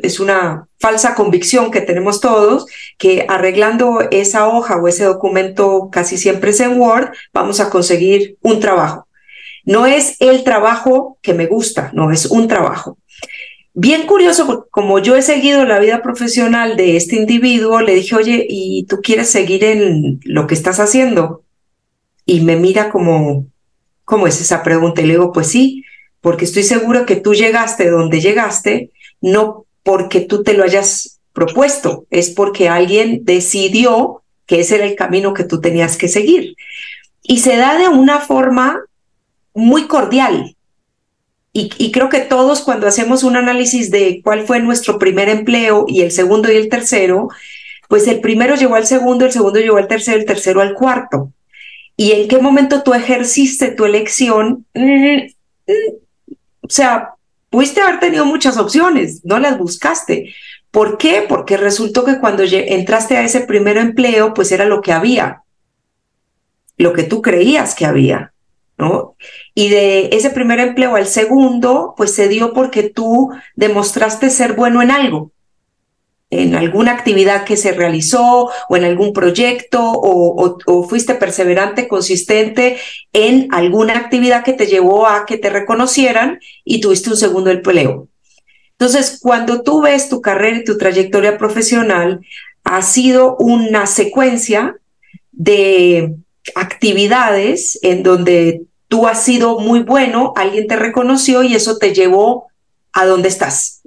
es 0.01 0.19
una 0.19 0.67
falsa 0.79 1.13
convicción 1.15 1.71
que 1.71 1.81
tenemos 1.81 2.21
todos, 2.21 2.65
que 2.97 3.25
arreglando 3.29 4.01
esa 4.11 4.47
hoja 4.47 4.77
o 4.77 4.87
ese 4.87 5.03
documento 5.03 5.89
casi 5.91 6.17
siempre 6.17 6.51
es 6.51 6.59
en 6.59 6.79
Word, 6.79 7.11
vamos 7.33 7.59
a 7.59 7.69
conseguir 7.69 8.37
un 8.41 8.59
trabajo. 8.59 9.07
No 9.65 9.85
es 9.85 10.15
el 10.19 10.43
trabajo 10.43 11.19
que 11.21 11.33
me 11.33 11.45
gusta, 11.45 11.91
no 11.93 12.11
es 12.11 12.25
un 12.25 12.47
trabajo. 12.47 12.97
Bien 13.73 14.07
curioso, 14.07 14.67
como 14.71 14.99
yo 14.99 15.15
he 15.15 15.21
seguido 15.21 15.63
la 15.63 15.79
vida 15.79 16.01
profesional 16.01 16.75
de 16.75 16.97
este 16.97 17.15
individuo, 17.15 17.81
le 17.81 17.93
dije, 17.93 18.15
oye, 18.15 18.45
¿y 18.49 18.85
tú 18.85 18.97
quieres 19.01 19.29
seguir 19.29 19.63
en 19.63 20.19
lo 20.23 20.47
que 20.47 20.55
estás 20.55 20.79
haciendo? 20.79 21.43
Y 22.25 22.41
me 22.41 22.55
mira 22.55 22.89
como, 22.89 23.45
¿cómo 24.03 24.25
es 24.25 24.41
esa 24.41 24.63
pregunta? 24.63 25.01
Y 25.01 25.05
le 25.05 25.13
digo, 25.13 25.31
pues 25.31 25.47
sí, 25.47 25.83
porque 26.19 26.45
estoy 26.45 26.63
seguro 26.63 27.05
que 27.05 27.15
tú 27.15 27.33
llegaste 27.33 27.89
donde 27.89 28.19
llegaste, 28.19 28.91
no 29.21 29.65
porque 29.83 30.21
tú 30.21 30.43
te 30.43 30.53
lo 30.53 30.63
hayas 30.63 31.19
propuesto, 31.33 32.05
es 32.09 32.29
porque 32.31 32.69
alguien 32.69 33.21
decidió 33.23 34.23
que 34.45 34.61
ese 34.61 34.75
era 34.75 34.85
el 34.85 34.95
camino 34.95 35.33
que 35.33 35.43
tú 35.43 35.61
tenías 35.61 35.97
que 35.97 36.07
seguir. 36.07 36.55
Y 37.23 37.39
se 37.39 37.55
da 37.55 37.77
de 37.77 37.87
una 37.87 38.19
forma 38.19 38.81
muy 39.53 39.87
cordial, 39.87 40.55
y, 41.51 41.91
creo 41.91 42.09
que 42.09 42.19
todos 42.19 42.61
cuando 42.61 42.87
hacemos 42.87 43.23
un 43.23 43.35
análisis 43.35 43.89
de 43.89 44.21
cuál 44.23 44.45
fue 44.45 44.59
nuestro 44.59 44.99
primer 44.99 45.29
empleo 45.29 45.85
y 45.87 46.01
el 46.01 46.11
segundo 46.11 46.51
y 46.51 46.55
el 46.55 46.69
tercero, 46.69 47.29
pues 47.87 48.07
el 48.07 48.21
primero 48.21 48.55
llegó 48.55 48.75
al 48.75 48.85
segundo, 48.85 49.25
el 49.25 49.31
segundo 49.31 49.59
llegó 49.59 49.77
al 49.77 49.87
tercero, 49.87 50.17
el 50.17 50.25
tercero 50.25 50.61
al 50.61 50.75
cuarto. 50.75 51.33
¿Y 51.97 52.11
en 52.11 52.27
qué 52.27 52.37
momento 52.37 52.83
tú 52.83 52.93
ejerciste 52.93 53.71
tu 53.71 53.85
elección? 53.85 54.65
Mm, 54.75 55.15
mm, 55.67 55.95
o 56.61 56.69
sea, 56.69 57.09
pudiste 57.49 57.81
haber 57.81 57.99
tenido 57.99 58.25
muchas 58.25 58.57
opciones, 58.57 59.21
no 59.23 59.39
las 59.39 59.57
buscaste. 59.57 60.33
¿Por 60.71 60.97
qué? 60.97 61.25
Porque 61.27 61.57
resultó 61.57 62.05
que 62.05 62.19
cuando 62.19 62.43
entraste 62.43 63.17
a 63.17 63.23
ese 63.23 63.41
primer 63.41 63.77
empleo, 63.77 64.33
pues 64.33 64.51
era 64.51 64.65
lo 64.65 64.81
que 64.81 64.91
había, 64.91 65.43
lo 66.77 66.93
que 66.93 67.03
tú 67.03 67.21
creías 67.21 67.75
que 67.75 67.85
había. 67.85 68.33
¿no? 68.77 69.15
Y 69.53 69.69
de 69.69 70.09
ese 70.13 70.29
primer 70.29 70.59
empleo 70.59 70.95
al 70.95 71.05
segundo, 71.05 71.93
pues 71.97 72.15
se 72.15 72.29
dio 72.29 72.53
porque 72.53 72.89
tú 72.89 73.29
demostraste 73.55 74.29
ser 74.29 74.53
bueno 74.53 74.81
en 74.81 74.89
algo, 74.89 75.33
en 76.31 76.55
alguna 76.55 76.91
actividad 76.91 77.43
que 77.43 77.57
se 77.57 77.71
realizó 77.71 78.49
o 78.69 78.77
en 78.77 78.83
algún 78.83 79.13
proyecto 79.13 79.79
o, 79.81 80.87
fuiste 80.87 81.15
perseverante, 81.15 81.87
consistente 81.87 82.77
en 83.13 83.47
alguna 83.51 83.97
actividad 83.97 84.43
que 84.43 84.53
te 84.53 84.67
llevó 84.67 85.07
a 85.07 85.25
que 85.25 85.37
te 85.37 85.49
reconocieran 85.49 86.39
y 86.63 86.81
tuviste 86.81 87.09
un 87.09 87.17
segundo 87.17 87.49
empleo. 87.49 88.07
Entonces, 88.71 89.19
cuando 89.21 89.63
tú 89.63 89.81
ves 89.81 90.07
tu 90.07 90.21
carrera 90.21 90.57
y 90.57 90.63
tu 90.63 90.77
trayectoria 90.77 91.37
profesional, 91.37 92.21
ha 92.63 92.81
sido 92.81 93.35
una 93.37 93.87
secuencia 93.87 94.77
de 95.31 96.15
actividades 96.55 97.79
en 97.81 98.03
donde 98.03 98.61
tú 98.87 99.07
has 99.07 99.23
sido 99.23 99.59
muy 99.59 99.81
bueno, 99.81 100.33
alguien 100.35 100.67
te 100.67 100.75
reconoció 100.75 101.43
y 101.43 101.55
eso 101.55 101.77
te 101.77 101.93
llevó 101.93 102.47
a 102.93 103.05
donde 103.05 103.29
estás. 103.29 103.81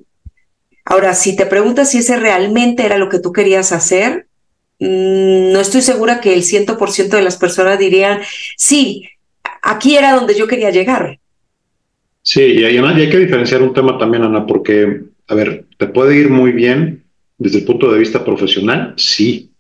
Ahora, 0.85 1.14
si 1.14 1.37
te 1.37 1.47
preguntas 1.47 1.90
si 1.90 1.99
ese 1.99 2.16
realmente 2.16 2.85
era 2.85 2.99
lo 2.99 3.09
que 3.09 3.18
tú 3.18 3.33
querías 3.33 3.73
hacer, 3.73 4.27
mm, 4.79 5.53
no 5.53 5.61
estoy 5.61 5.83
segura 5.83 6.21
que 6.21 6.35
el 6.35 6.42
100% 6.42 7.16
de 7.16 7.23
las 7.23 7.37
personas 7.37 7.79
dirían, 7.79 8.21
sí, 8.57 9.09
aquí 9.62 9.97
era 9.97 10.14
donde 10.14 10.35
yo 10.35 10.47
quería 10.47 10.71
llegar. 10.71 11.18
Sí, 12.23 12.42
y 12.42 12.64
además 12.64 12.97
hay 12.97 13.11
que 13.11 13.18
diferenciar 13.18 13.62
un 13.62 13.75
tema 13.75 13.99
también, 13.99 14.23
Ana, 14.23 14.47
porque, 14.47 15.03
a 15.29 15.35
ver, 15.35 15.64
¿te 15.77 15.87
puede 15.87 16.16
ir 16.16 16.31
muy 16.31 16.53
bien 16.53 17.03
desde 17.38 17.59
el 17.59 17.64
punto 17.64 17.90
de 17.92 17.99
vista 17.99 18.25
profesional? 18.25 18.95
Sí. 18.97 19.51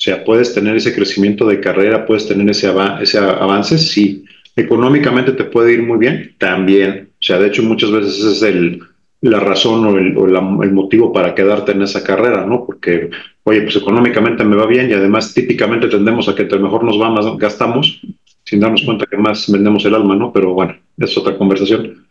O 0.00 0.02
sea, 0.02 0.24
puedes 0.24 0.54
tener 0.54 0.76
ese 0.76 0.94
crecimiento 0.94 1.46
de 1.46 1.60
carrera, 1.60 2.06
puedes 2.06 2.26
tener 2.26 2.48
ese, 2.48 2.72
ese 3.02 3.18
avance, 3.18 3.78
sí. 3.78 4.24
Económicamente 4.56 5.32
te 5.32 5.44
puede 5.44 5.74
ir 5.74 5.82
muy 5.82 5.98
bien, 5.98 6.34
también. 6.38 7.10
O 7.12 7.22
sea, 7.22 7.38
de 7.38 7.48
hecho 7.48 7.62
muchas 7.62 7.90
veces 7.90 8.18
es 8.18 8.42
el, 8.42 8.80
la 9.22 9.40
razón 9.40 9.84
o, 9.86 9.96
el, 9.96 10.72
motivo 10.72 11.12
para 11.12 11.34
quedarte 11.34 11.72
en 11.72 11.82
esa 11.82 12.02
carrera, 12.02 12.46
¿no? 12.46 12.64
Porque, 12.64 13.10
oye, 13.44 13.62
pues 13.62 13.76
económicamente 13.76 14.44
me 14.44 14.56
va 14.56 14.66
bien 14.66 14.88
y 14.90 14.94
además 14.94 15.34
típicamente 15.34 15.88
tendemos 15.88 16.28
a 16.28 16.34
que 16.34 16.42
entre 16.42 16.58
mejor 16.58 16.84
nos 16.84 17.00
va, 17.00 17.10
más 17.10 17.26
gastamos, 17.36 18.00
sin 18.44 18.60
darnos 18.60 18.82
cuenta 18.82 19.06
que 19.06 19.18
más 19.18 19.50
vendemos 19.50 19.84
el 19.84 19.94
alma, 19.94 20.16
¿no? 20.16 20.32
Pero 20.32 20.54
bueno, 20.54 20.74
es 20.96 21.16
otra 21.18 21.36
conversación. 21.36 22.06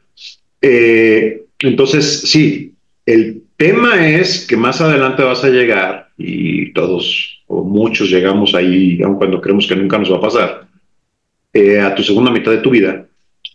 Eh, 0.61 1.45
entonces, 1.59 2.21
sí, 2.21 2.73
el 3.05 3.43
tema 3.57 4.07
es 4.07 4.45
que 4.45 4.55
más 4.55 4.79
adelante 4.79 5.23
vas 5.23 5.43
a 5.43 5.49
llegar 5.49 6.09
y 6.17 6.71
todos 6.73 7.39
o 7.47 7.63
muchos 7.63 8.11
llegamos 8.11 8.53
ahí, 8.53 9.01
aun 9.01 9.15
cuando 9.15 9.41
creemos 9.41 9.65
que 9.65 9.75
nunca 9.75 9.97
nos 9.97 10.11
va 10.11 10.17
a 10.17 10.21
pasar, 10.21 10.67
eh, 11.51 11.79
a 11.79 11.95
tu 11.95 12.03
segunda 12.03 12.29
mitad 12.29 12.51
de 12.51 12.59
tu 12.59 12.69
vida. 12.69 13.07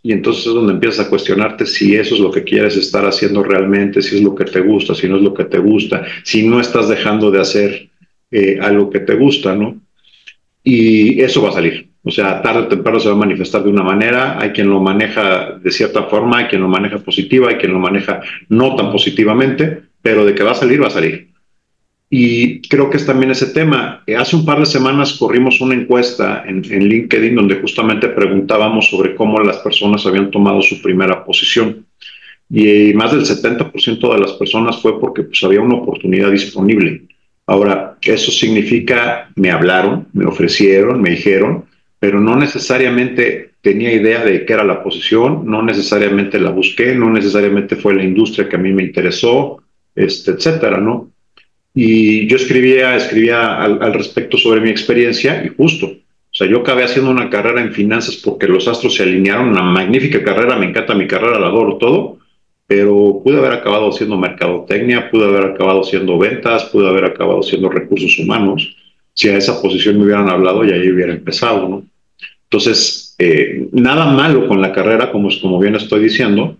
Y 0.06 0.12
entonces 0.12 0.46
es 0.46 0.52
donde 0.52 0.74
empiezas 0.74 1.06
a 1.06 1.08
cuestionarte 1.08 1.64
si 1.64 1.96
eso 1.96 2.14
es 2.14 2.20
lo 2.20 2.30
que 2.30 2.44
quieres 2.44 2.76
estar 2.76 3.06
haciendo 3.06 3.42
realmente, 3.42 4.02
si 4.02 4.16
es 4.16 4.22
lo 4.22 4.34
que 4.34 4.44
te 4.44 4.60
gusta, 4.60 4.94
si 4.94 5.08
no 5.08 5.16
es 5.16 5.22
lo 5.22 5.32
que 5.32 5.44
te 5.44 5.58
gusta, 5.58 6.04
si 6.24 6.46
no 6.46 6.60
estás 6.60 6.90
dejando 6.90 7.30
de 7.30 7.40
hacer 7.40 7.88
eh, 8.30 8.58
algo 8.60 8.90
que 8.90 9.00
te 9.00 9.14
gusta, 9.14 9.54
¿no? 9.54 9.80
Y 10.62 11.22
eso 11.22 11.40
va 11.40 11.48
a 11.48 11.52
salir. 11.52 11.88
O 12.02 12.10
sea, 12.10 12.42
tarde 12.42 12.60
o 12.60 12.68
temprano 12.68 13.00
se 13.00 13.08
va 13.08 13.14
a 13.14 13.18
manifestar 13.18 13.64
de 13.64 13.70
una 13.70 13.82
manera, 13.82 14.38
hay 14.38 14.50
quien 14.50 14.68
lo 14.68 14.78
maneja 14.78 15.52
de 15.52 15.70
cierta 15.70 16.02
forma, 16.02 16.36
hay 16.36 16.44
quien 16.48 16.60
lo 16.60 16.68
maneja 16.68 16.98
positiva, 16.98 17.48
hay 17.48 17.56
quien 17.56 17.72
lo 17.72 17.78
maneja 17.78 18.20
no 18.50 18.76
tan 18.76 18.92
positivamente, 18.92 19.84
pero 20.02 20.26
de 20.26 20.34
que 20.34 20.42
va 20.42 20.50
a 20.50 20.54
salir, 20.54 20.82
va 20.82 20.88
a 20.88 20.90
salir. 20.90 21.28
Y 22.16 22.60
creo 22.68 22.90
que 22.90 22.98
es 22.98 23.06
también 23.06 23.32
ese 23.32 23.46
tema. 23.46 24.04
Hace 24.16 24.36
un 24.36 24.44
par 24.44 24.60
de 24.60 24.66
semanas 24.66 25.14
corrimos 25.14 25.60
una 25.60 25.74
encuesta 25.74 26.44
en, 26.46 26.62
LinkedIn 26.62 27.34
donde 27.34 27.56
justamente 27.56 28.06
preguntábamos 28.06 28.88
sobre 28.88 29.16
cómo 29.16 29.40
las 29.40 29.56
personas 29.56 30.06
habían 30.06 30.30
tomado 30.30 30.62
su 30.62 30.80
primera 30.80 31.24
posición. 31.24 31.84
Y 32.48 32.94
más 32.94 33.10
del 33.10 33.22
70% 33.22 34.14
de 34.14 34.20
las 34.20 34.30
personas 34.34 34.80
fue 34.80 35.00
porque 35.00 35.24
pues, 35.24 35.42
había 35.42 35.60
una 35.60 35.74
oportunidad 35.74 36.30
disponible. 36.30 37.02
Ahora, 37.48 37.98
eso 38.00 38.30
significa, 38.30 39.28
me 39.34 39.50
hablaron, 39.50 40.06
me 40.12 40.24
ofrecieron, 40.24 41.02
me 41.02 41.10
dijeron, 41.10 41.64
pero 41.98 42.20
no 42.20 42.36
necesariamente 42.36 43.54
tenía 43.60 43.92
idea 43.92 44.24
de 44.24 44.44
qué 44.44 44.52
era 44.52 44.62
la 44.62 44.84
posición, 44.84 45.46
no 45.46 45.64
necesariamente 45.64 46.38
la 46.38 46.50
busqué, 46.50 46.94
no 46.94 47.10
necesariamente 47.10 47.74
fue 47.74 47.92
la 47.92 48.04
industria 48.04 48.48
que 48.48 48.54
a 48.54 48.60
mí 48.60 48.72
me 48.72 48.84
interesó, 48.84 49.64
este, 49.96 50.30
etcétera, 50.30 50.78
¿no? 50.78 51.10
Y 51.74 52.28
yo 52.28 52.36
escribía, 52.36 52.94
escribía 52.94 53.60
al, 53.60 53.92
respecto 53.92 54.38
sobre 54.38 54.60
mi 54.60 54.70
experiencia 54.70 55.44
y 55.44 55.48
justo, 55.48 55.86
o 55.86 56.36
sea, 56.36 56.46
yo 56.46 56.60
acabé 56.60 56.84
haciendo 56.84 57.10
una 57.10 57.28
carrera 57.28 57.60
en 57.60 57.72
finanzas 57.72 58.16
porque 58.16 58.46
los 58.46 58.68
astros 58.68 58.94
se 58.94 59.02
alinearon, 59.02 59.48
una 59.48 59.62
magnífica 59.62 60.22
carrera, 60.22 60.56
me 60.56 60.66
encanta 60.66 60.94
mi 60.94 61.08
carrera, 61.08 61.38
la 61.38 61.48
adoro 61.48 61.76
todo, 61.78 62.18
pero 62.66 63.20
pude 63.24 63.38
haber 63.38 63.52
acabado 63.52 63.88
haciendo 63.90 64.16
mercadotecnia, 64.16 65.10
pude 65.10 65.24
haber 65.26 65.44
acabado 65.46 65.80
haciendo 65.80 66.16
ventas, 66.16 66.64
pude 66.66 66.88
haber 66.88 67.06
acabado 67.06 67.40
haciendo 67.40 67.68
recursos 67.68 68.18
humanos, 68.18 68.76
si 69.12 69.28
a 69.28 69.36
esa 69.36 69.60
posición 69.60 69.98
me 69.98 70.04
hubieran 70.04 70.28
hablado 70.28 70.64
y 70.64 70.70
ahí 70.70 70.90
hubiera 70.90 71.12
empezado, 71.12 71.68
¿no? 71.68 71.84
Entonces, 72.44 73.16
eh, 73.18 73.68
nada 73.72 74.06
malo 74.12 74.46
con 74.46 74.60
la 74.60 74.72
carrera, 74.72 75.10
como, 75.10 75.28
como 75.40 75.58
bien 75.58 75.74
estoy 75.74 76.04
diciendo, 76.04 76.56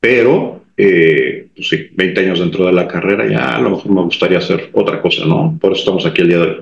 pero, 0.00 0.64
eh, 0.76 1.39
pues 1.60 1.68
sí, 1.68 1.88
20 1.94 2.20
años 2.20 2.40
dentro 2.40 2.64
de 2.64 2.72
la 2.72 2.88
carrera, 2.88 3.28
ya 3.28 3.56
a 3.56 3.60
lo 3.60 3.70
mejor 3.70 3.92
me 3.92 4.00
gustaría 4.00 4.38
hacer 4.38 4.70
otra 4.72 5.02
cosa, 5.02 5.26
¿no? 5.26 5.58
Por 5.60 5.72
eso 5.72 5.80
estamos 5.80 6.06
aquí 6.06 6.22
el 6.22 6.28
día 6.28 6.38
de 6.38 6.42
hoy. 6.42 6.56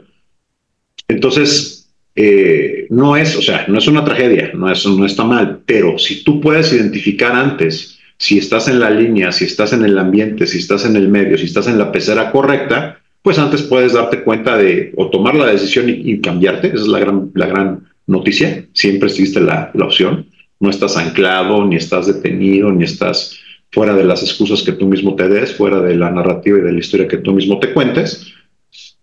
Entonces, 1.06 1.88
eh, 2.16 2.88
no 2.90 3.16
es, 3.16 3.36
o 3.36 3.42
sea, 3.42 3.64
no 3.68 3.78
es 3.78 3.86
una 3.86 4.04
tragedia, 4.04 4.50
no, 4.54 4.68
es, 4.68 4.84
no 4.84 5.06
está 5.06 5.22
mal, 5.22 5.60
pero 5.64 5.98
si 5.98 6.24
tú 6.24 6.40
puedes 6.40 6.72
identificar 6.72 7.30
antes 7.30 8.00
si 8.16 8.38
estás 8.38 8.66
en 8.66 8.80
la 8.80 8.90
línea, 8.90 9.30
si 9.30 9.44
estás 9.44 9.72
en 9.72 9.84
el 9.84 9.96
ambiente, 9.96 10.48
si 10.48 10.58
estás 10.58 10.84
en 10.84 10.96
el 10.96 11.06
medio, 11.08 11.38
si 11.38 11.44
estás 11.44 11.68
en 11.68 11.78
la 11.78 11.92
pecera 11.92 12.32
correcta, 12.32 13.00
pues 13.22 13.38
antes 13.38 13.62
puedes 13.62 13.92
darte 13.92 14.24
cuenta 14.24 14.56
de 14.56 14.92
o 14.96 15.10
tomar 15.10 15.36
la 15.36 15.46
decisión 15.46 15.84
y, 15.88 16.20
cambiarte. 16.20 16.66
Esa 16.66 16.78
es 16.78 16.88
la 16.88 16.98
gran, 16.98 17.30
la 17.34 17.46
gran 17.46 17.84
noticia. 18.08 18.66
Siempre 18.72 19.08
existe 19.08 19.40
la, 19.40 19.70
la 19.74 19.84
opción. 19.84 20.26
No 20.58 20.70
estás 20.70 20.96
anclado, 20.96 21.64
ni 21.64 21.76
estás 21.76 22.08
detenido, 22.08 22.72
ni 22.72 22.82
estás 22.82 23.38
fuera 23.70 23.94
de 23.94 24.04
las 24.04 24.22
excusas 24.22 24.62
que 24.62 24.72
tú 24.72 24.86
mismo 24.86 25.14
te 25.14 25.28
des, 25.28 25.54
fuera 25.54 25.80
de 25.80 25.96
la 25.96 26.10
narrativa 26.10 26.58
y 26.58 26.62
de 26.62 26.72
la 26.72 26.78
historia 26.78 27.08
que 27.08 27.18
tú 27.18 27.32
mismo 27.32 27.58
te 27.58 27.72
cuentes. 27.72 28.32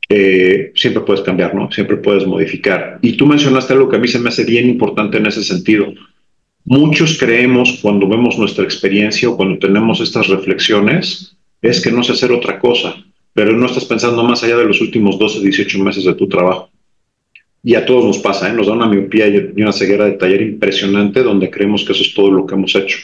Eh, 0.10 0.72
siempre 0.76 1.04
puedes 1.04 1.24
cambiar, 1.24 1.56
¿no? 1.56 1.72
Siempre 1.72 1.98
puedes 1.98 2.26
modificar. 2.28 3.00
Y 3.02 3.14
tú 3.14 3.26
mencionaste 3.26 3.74
algo 3.74 3.90
que 3.90 3.96
a 3.96 4.00
mí 4.00 4.08
se 4.08 4.20
me 4.20 4.30
hace 4.30 4.46
bien 4.46 4.70
importante 4.70 5.18
en 5.18 5.26
ese 5.26 5.44
sentido. 5.44 5.92
Muchos 6.64 7.18
creemos 7.18 7.80
cuando 7.82 8.08
vemos 8.08 8.38
nuestra 8.38 8.64
experiencia 8.64 9.30
o 9.30 9.38
cuando 9.38 9.60
tenemos 9.60 10.02
estas 10.02 10.28
reflexiones, 10.28 11.36
es 11.62 11.82
que 11.82 11.92
no 11.92 12.04
sé 12.04 12.14
hacer 12.14 12.32
otra 12.32 12.60
cosa 12.60 12.96
pero 13.36 13.52
no 13.52 13.66
estás 13.66 13.84
pensando 13.84 14.24
más 14.24 14.42
allá 14.44 14.56
de 14.56 14.64
los 14.64 14.80
últimos 14.80 15.20
12, 15.20 15.42
18 15.42 15.80
meses 15.80 16.06
de 16.06 16.14
tu 16.14 16.30
trabajo. 16.30 16.70
Y 17.62 17.76
a 17.76 17.86
todos 17.86 18.06
nos 18.06 18.18
pasa, 18.20 18.50
¿eh? 18.50 18.54
nos 18.54 18.68
da 18.68 18.74
una 18.74 18.88
miopía 18.88 19.28
y 19.28 19.62
una 19.62 19.74
ceguera 19.74 20.06
de 20.06 20.14
taller 20.14 20.42
impresionante 20.42 21.22
donde 21.22 21.52
creemos 21.52 21.84
que 21.84 21.92
eso 21.92 22.04
es 22.04 22.14
todo 22.14 22.32
lo 22.32 22.46
que 22.46 22.56
hemos 22.56 22.74
hecho. 22.76 22.98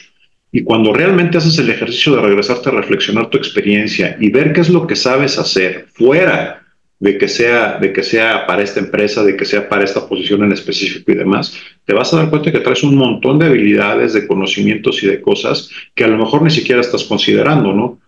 Y 0.54 0.62
cuando 0.62 0.92
realmente 0.92 1.38
haces 1.38 1.58
el 1.58 1.70
ejercicio 1.70 2.14
de 2.14 2.22
regresarte 2.22 2.68
a 2.68 2.72
reflexionar 2.72 3.30
tu 3.30 3.38
experiencia 3.38 4.16
y 4.20 4.30
ver 4.30 4.52
qué 4.52 4.60
es 4.60 4.68
lo 4.68 4.86
que 4.86 4.96
sabes 4.96 5.38
hacer 5.38 5.86
fuera 5.94 6.62
de 7.00 7.18
que 7.18 7.26
sea, 7.26 7.78
de 7.80 7.92
que 7.92 8.02
sea 8.02 8.46
para 8.46 8.62
esta 8.62 8.78
empresa, 8.78 9.24
de 9.24 9.34
que 9.34 9.46
sea 9.46 9.68
para 9.68 9.82
esta 9.82 10.06
posición 10.06 10.44
en 10.44 10.52
específico 10.52 11.10
y 11.10 11.16
demás, 11.16 11.58
te 11.84 11.94
vas 11.94 12.12
a 12.12 12.18
dar 12.18 12.30
cuenta 12.30 12.52
que 12.52 12.60
traes 12.60 12.84
un 12.84 12.94
montón 12.94 13.38
de 13.38 13.46
habilidades, 13.46 14.12
de 14.12 14.26
conocimientos 14.26 15.02
y 15.02 15.08
de 15.08 15.20
cosas 15.20 15.70
que 15.94 16.04
a 16.04 16.08
lo 16.08 16.18
mejor 16.18 16.42
ni 16.42 16.50
siquiera 16.50 16.80
estás 16.80 17.02
considerando, 17.04 17.72
¿no? 17.72 17.98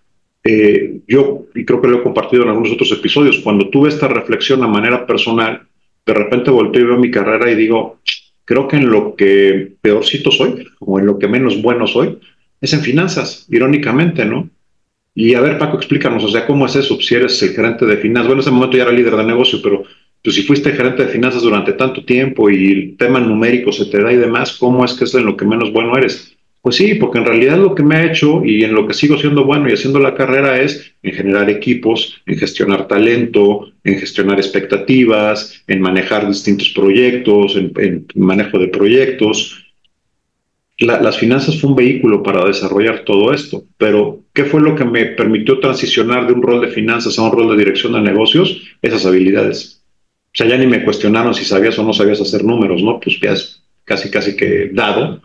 Eh, 0.44 0.98
yo, 1.08 1.46
y 1.54 1.64
creo 1.64 1.80
que 1.80 1.88
lo 1.88 1.98
he 1.98 2.02
compartido 2.02 2.42
en 2.42 2.50
algunos 2.50 2.70
otros 2.70 2.92
episodios, 2.92 3.38
cuando 3.38 3.70
tuve 3.70 3.88
esta 3.88 4.06
reflexión 4.06 4.62
a 4.62 4.68
manera 4.68 5.06
personal, 5.06 5.62
de 6.04 6.14
repente 6.14 6.50
volteo 6.50 6.82
y 6.82 6.86
veo 6.86 6.98
mi 6.98 7.10
carrera 7.10 7.50
y 7.50 7.56
digo, 7.56 7.98
creo 8.44 8.68
que 8.68 8.76
en 8.76 8.90
lo 8.90 9.16
que 9.16 9.72
peorcito 9.80 10.30
soy, 10.30 10.68
o 10.78 11.00
en 11.00 11.06
lo 11.06 11.18
que 11.18 11.26
menos 11.26 11.60
bueno 11.60 11.86
soy, 11.86 12.18
es 12.64 12.72
en 12.72 12.80
finanzas, 12.80 13.46
irónicamente, 13.50 14.24
¿no? 14.24 14.50
Y 15.14 15.34
a 15.34 15.40
ver, 15.40 15.58
Paco, 15.58 15.76
explícanos, 15.76 16.24
o 16.24 16.28
sea, 16.28 16.46
¿cómo 16.46 16.66
es 16.66 16.74
eso? 16.74 17.00
Si 17.00 17.14
eres 17.14 17.40
el 17.42 17.50
gerente 17.50 17.86
de 17.86 17.96
finanzas, 17.98 18.26
bueno, 18.26 18.40
en 18.40 18.46
ese 18.46 18.50
momento 18.50 18.76
ya 18.76 18.82
era 18.82 18.92
líder 18.92 19.16
de 19.16 19.24
negocio, 19.24 19.60
pero 19.62 19.84
pues, 20.22 20.36
si 20.36 20.42
fuiste 20.42 20.72
gerente 20.72 21.04
de 21.04 21.12
finanzas 21.12 21.42
durante 21.42 21.74
tanto 21.74 22.04
tiempo 22.04 22.50
y 22.50 22.72
el 22.72 22.96
tema 22.96 23.20
numérico 23.20 23.70
se 23.70 23.86
te 23.86 24.02
da 24.02 24.12
y 24.12 24.16
demás, 24.16 24.56
¿cómo 24.58 24.84
es 24.84 24.94
que 24.94 25.04
es 25.04 25.14
en 25.14 25.26
lo 25.26 25.36
que 25.36 25.44
menos 25.44 25.72
bueno 25.72 25.96
eres? 25.96 26.34
Pues 26.64 26.76
sí, 26.76 26.94
porque 26.94 27.18
en 27.18 27.26
realidad 27.26 27.58
lo 27.58 27.74
que 27.74 27.82
me 27.82 27.96
ha 27.96 28.06
hecho 28.06 28.42
y 28.42 28.64
en 28.64 28.72
lo 28.72 28.86
que 28.86 28.94
sigo 28.94 29.18
siendo 29.18 29.44
bueno 29.44 29.68
y 29.68 29.74
haciendo 29.74 29.98
la 29.98 30.14
carrera 30.14 30.58
es 30.62 30.94
en 31.02 31.12
generar 31.12 31.50
equipos, 31.50 32.22
en 32.24 32.38
gestionar 32.38 32.88
talento, 32.88 33.70
en 33.84 33.98
gestionar 33.98 34.38
expectativas, 34.38 35.62
en 35.66 35.82
manejar 35.82 36.26
distintos 36.26 36.70
proyectos, 36.70 37.54
en, 37.56 38.06
manejo 38.14 38.58
de 38.58 38.68
proyectos. 38.68 39.63
Las 40.78 41.18
finanzas 41.18 41.60
fue 41.60 41.70
un 41.70 41.76
vehículo 41.76 42.22
para 42.22 42.44
desarrollar 42.44 43.04
todo 43.04 43.32
esto, 43.32 43.64
pero 43.78 44.24
¿qué 44.32 44.44
fue 44.44 44.60
lo 44.60 44.74
que 44.74 44.84
me 44.84 45.06
permitió 45.06 45.60
transicionar 45.60 46.26
de 46.26 46.32
un 46.32 46.42
rol 46.42 46.60
de 46.60 46.68
finanzas 46.68 47.18
a 47.18 47.22
un 47.22 47.32
rol 47.32 47.50
de 47.50 47.64
dirección 47.64 47.92
de 47.92 48.00
negocios? 48.00 48.62
Esas 48.82 49.06
habilidades. 49.06 49.82
O 50.26 50.36
sea, 50.36 50.48
ya 50.48 50.56
ni 50.56 50.66
me 50.66 50.84
cuestionaron 50.84 51.32
si 51.32 51.44
sabías 51.44 51.78
o 51.78 51.84
no 51.84 51.92
sabías 51.92 52.20
hacer 52.20 52.44
números, 52.44 52.82
¿no? 52.82 52.98
Pues 52.98 53.20
ya 53.20 53.32
es 53.32 53.62
casi, 53.84 54.10
casi 54.10 54.36
que 54.36 54.70
dado 54.72 55.22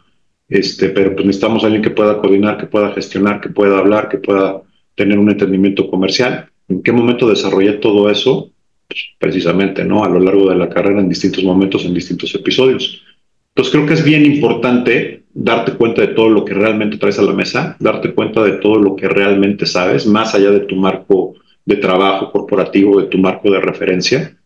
este, 0.50 0.90
pero 0.90 1.14
pues 1.14 1.28
necesitamos 1.28 1.64
a 1.64 1.68
alguien 1.68 1.84
que 1.84 1.92
pueda 1.92 2.18
coordinar, 2.18 2.58
que 2.58 2.66
pueda 2.66 2.92
gestionar, 2.94 3.40
que 3.40 3.50
pueda 3.50 3.78
hablar, 3.78 4.10
que 4.10 4.18
pueda 4.18 4.64
tener 4.96 5.20
un 5.20 5.30
entendimiento 5.30 5.90
comercial. 5.90 6.50
¿En 6.68 6.82
qué 6.82 6.92
momento 6.92 7.30
desarrollé 7.30 7.74
todo 7.74 8.10
eso? 8.10 8.52
Pues 8.88 9.00
precisamente, 9.20 9.86
¿no? 9.86 10.04
A 10.04 10.10
lo 10.10 10.20
largo 10.20 10.50
de 10.50 10.56
la 10.56 10.68
carrera, 10.68 11.00
en 11.00 11.10
distintos 11.10 11.44
momentos, 11.44 11.86
en 11.86 11.94
distintos 11.94 12.34
episodios. 12.34 13.04
Entonces 13.50 13.72
creo 13.72 13.86
que 13.86 13.94
es 13.94 14.04
bien 14.04 14.26
importante 14.26 15.18
darte 15.34 15.74
cuenta 15.74 16.02
de 16.02 16.10
todo 16.10 16.30
lo 16.30 16.44
que 16.44 16.54
realmente 16.54 16.98
traes 16.98 17.20
a 17.20 17.24
la 17.24 17.34
mesa, 17.34 17.76
darte 17.80 18.13
cuenta 18.13 18.44
de 18.44 18.54
todo 18.54 18.78
lo 18.78 18.96
que 18.96 19.08
realmente 19.08 19.65
sabes, 19.65 20.06
más 20.06 20.34
allá 20.36 20.52
de 20.52 20.62
tu 20.62 20.76
marco 20.76 21.36
de 21.65 21.76
trabajo 21.78 22.32
corporativo, 22.32 23.00
de 23.00 23.08
tu 23.08 23.18
marco 23.18 23.52
de 23.52 23.60
referencia, 23.60 24.38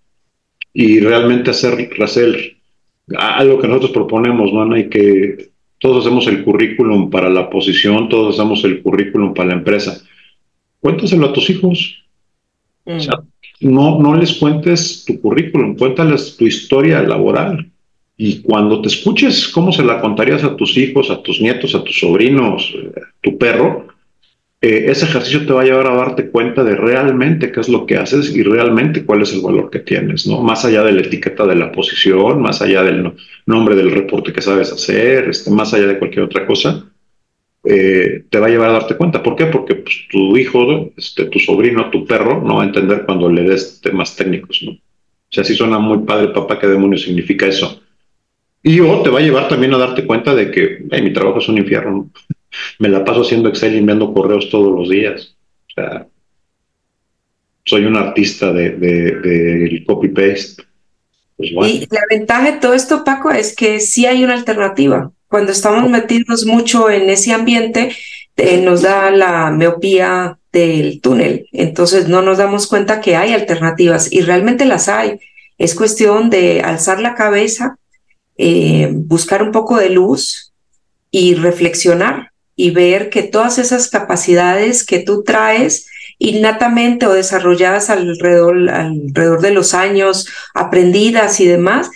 y 0.73 0.99
realmente 0.99 1.51
hacer, 1.51 1.89
hacer 2.01 2.57
algo 3.17 3.59
que 3.59 3.67
nosotros 3.67 3.91
proponemos, 3.91 4.51
¿no? 4.51 4.75
Y 4.75 4.89
que 4.89 5.51
todos 5.79 6.05
hacemos 6.05 6.27
el 6.27 6.43
currículum 6.43 7.09
para 7.09 7.29
la 7.29 7.49
posición, 7.49 8.09
todos 8.09 8.39
hacemos 8.39 8.63
el 8.63 8.81
currículum 8.81 9.33
para 9.33 9.49
la 9.49 9.55
empresa. 9.55 10.01
Cuéntaselo 10.79 11.27
a 11.27 11.33
tus 11.33 11.49
hijos. 11.49 12.03
O 12.85 12.99
sea, 12.99 13.17
mm. 13.17 13.73
no, 13.73 13.99
no 13.99 14.15
les 14.15 14.33
cuentes 14.33 15.05
tu 15.05 15.19
currículum, 15.21 15.75
cuéntales 15.77 16.35
tu 16.37 16.45
historia 16.45 17.01
laboral. 17.01 17.69
Y 18.15 18.41
cuando 18.41 18.81
te 18.81 18.89
escuches 18.89 19.47
cómo 19.47 19.71
se 19.71 19.83
la 19.83 19.99
contarías 19.99 20.43
a 20.43 20.55
tus 20.55 20.77
hijos, 20.77 21.09
a 21.09 21.21
tus 21.23 21.41
nietos, 21.41 21.73
a 21.73 21.83
tus 21.83 21.99
sobrinos, 21.99 22.73
a 22.95 23.11
tu 23.21 23.37
perro, 23.37 23.87
eh, 24.63 24.89
ese 24.89 25.03
ejercicio 25.03 25.45
te 25.45 25.51
va 25.51 25.61
a 25.61 25.65
llevar 25.65 25.87
a 25.87 25.95
darte 25.95 26.29
cuenta 26.29 26.63
de 26.63 26.73
realmente 26.73 27.51
qué 27.51 27.59
es 27.59 27.67
lo 27.67 27.85
que 27.85 27.97
haces 27.97 28.33
y 28.33 28.43
realmente 28.43 29.03
cuál 29.03 29.21
es 29.21 29.33
el 29.33 29.41
valor 29.41 29.69
que 29.69 29.79
tienes, 29.79 30.25
¿no? 30.25 30.41
Más 30.41 30.63
allá 30.63 30.83
de 30.83 30.93
la 30.93 31.01
etiqueta 31.01 31.45
de 31.45 31.55
la 31.55 31.69
posición, 31.69 32.41
más 32.41 32.61
allá 32.61 32.81
del 32.81 33.11
nombre 33.45 33.75
del 33.75 33.91
reporte 33.91 34.31
que 34.31 34.41
sabes 34.41 34.71
hacer, 34.71 35.27
este, 35.27 35.51
más 35.51 35.73
allá 35.73 35.87
de 35.87 35.99
cualquier 35.99 36.23
otra 36.23 36.45
cosa, 36.45 36.89
eh, 37.65 38.23
te 38.29 38.39
va 38.39 38.47
a 38.47 38.49
llevar 38.49 38.69
a 38.69 38.73
darte 38.73 38.95
cuenta. 38.95 39.21
¿Por 39.21 39.35
qué? 39.35 39.47
Porque 39.47 39.75
pues, 39.75 40.07
tu 40.09 40.37
hijo, 40.37 40.93
este, 40.95 41.25
tu 41.25 41.39
sobrino, 41.39 41.89
tu 41.89 42.05
perro, 42.05 42.41
no 42.41 42.55
va 42.55 42.63
a 42.63 42.67
entender 42.67 43.03
cuando 43.05 43.29
le 43.29 43.43
des 43.43 43.81
temas 43.81 44.15
técnicos, 44.15 44.61
¿no? 44.63 44.71
O 44.71 45.35
sea, 45.35 45.43
si 45.43 45.55
suena 45.55 45.77
muy 45.77 46.05
padre, 46.05 46.29
papá, 46.29 46.57
¿qué 46.57 46.67
demonios 46.67 47.01
significa 47.01 47.47
eso? 47.47 47.82
Y 48.63 48.79
o 48.79 49.03
te 49.03 49.09
va 49.09 49.19
a 49.19 49.21
llevar 49.21 49.49
también 49.49 49.73
a 49.73 49.77
darte 49.77 50.05
cuenta 50.05 50.33
de 50.33 50.49
que 50.49 50.85
mi 51.01 51.11
trabajo 51.11 51.39
es 51.39 51.49
un 51.49 51.57
infierno, 51.57 51.91
¿no? 51.91 52.09
me 52.79 52.89
la 52.89 53.03
paso 53.03 53.21
haciendo 53.21 53.49
Excel 53.49 53.75
y 53.75 53.79
enviando 53.79 54.13
correos 54.13 54.49
todos 54.49 54.73
los 54.77 54.89
días. 54.89 55.35
O 55.69 55.73
sea, 55.73 56.07
soy 57.65 57.85
un 57.85 57.97
artista 57.97 58.51
del 58.51 58.79
de, 58.79 59.83
copy-paste. 59.85 60.63
Pues 61.37 61.51
y 61.51 61.87
la 61.89 62.01
ventaja 62.09 62.51
de 62.51 62.59
todo 62.59 62.73
esto, 62.73 63.03
Paco, 63.03 63.31
es 63.31 63.55
que 63.55 63.79
sí 63.79 64.05
hay 64.05 64.23
una 64.23 64.35
alternativa. 64.35 65.11
Cuando 65.27 65.51
estamos 65.51 65.89
metidos 65.89 66.45
mucho 66.45 66.89
en 66.89 67.09
ese 67.09 67.33
ambiente, 67.33 67.95
eh, 68.37 68.61
nos 68.61 68.83
da 68.83 69.09
la 69.09 69.49
miopía 69.51 70.37
del 70.51 71.01
túnel. 71.01 71.47
Entonces 71.51 72.07
no 72.07 72.21
nos 72.21 72.37
damos 72.37 72.67
cuenta 72.67 73.01
que 73.01 73.15
hay 73.15 73.33
alternativas 73.33 74.11
y 74.11 74.21
realmente 74.21 74.65
las 74.65 74.87
hay. 74.89 75.19
Es 75.57 75.73
cuestión 75.73 76.29
de 76.29 76.61
alzar 76.61 77.01
la 77.01 77.15
cabeza, 77.15 77.77
eh, 78.37 78.89
buscar 78.91 79.43
un 79.43 79.51
poco 79.51 79.77
de 79.77 79.89
luz 79.89 80.53
y 81.11 81.35
reflexionar 81.35 82.31
y 82.55 82.71
ver 82.71 83.09
que 83.09 83.23
todas 83.23 83.57
esas 83.59 83.89
capacidades 83.89 84.85
que 84.85 84.99
tú 84.99 85.23
traes 85.23 85.87
innatamente 86.19 87.05
o 87.05 87.13
desarrolladas 87.13 87.89
alrededor, 87.89 88.69
alrededor 88.69 89.41
de 89.41 89.51
los 89.51 89.73
años, 89.73 90.27
aprendidas 90.53 91.39
y 91.39 91.47
demás, 91.47 91.89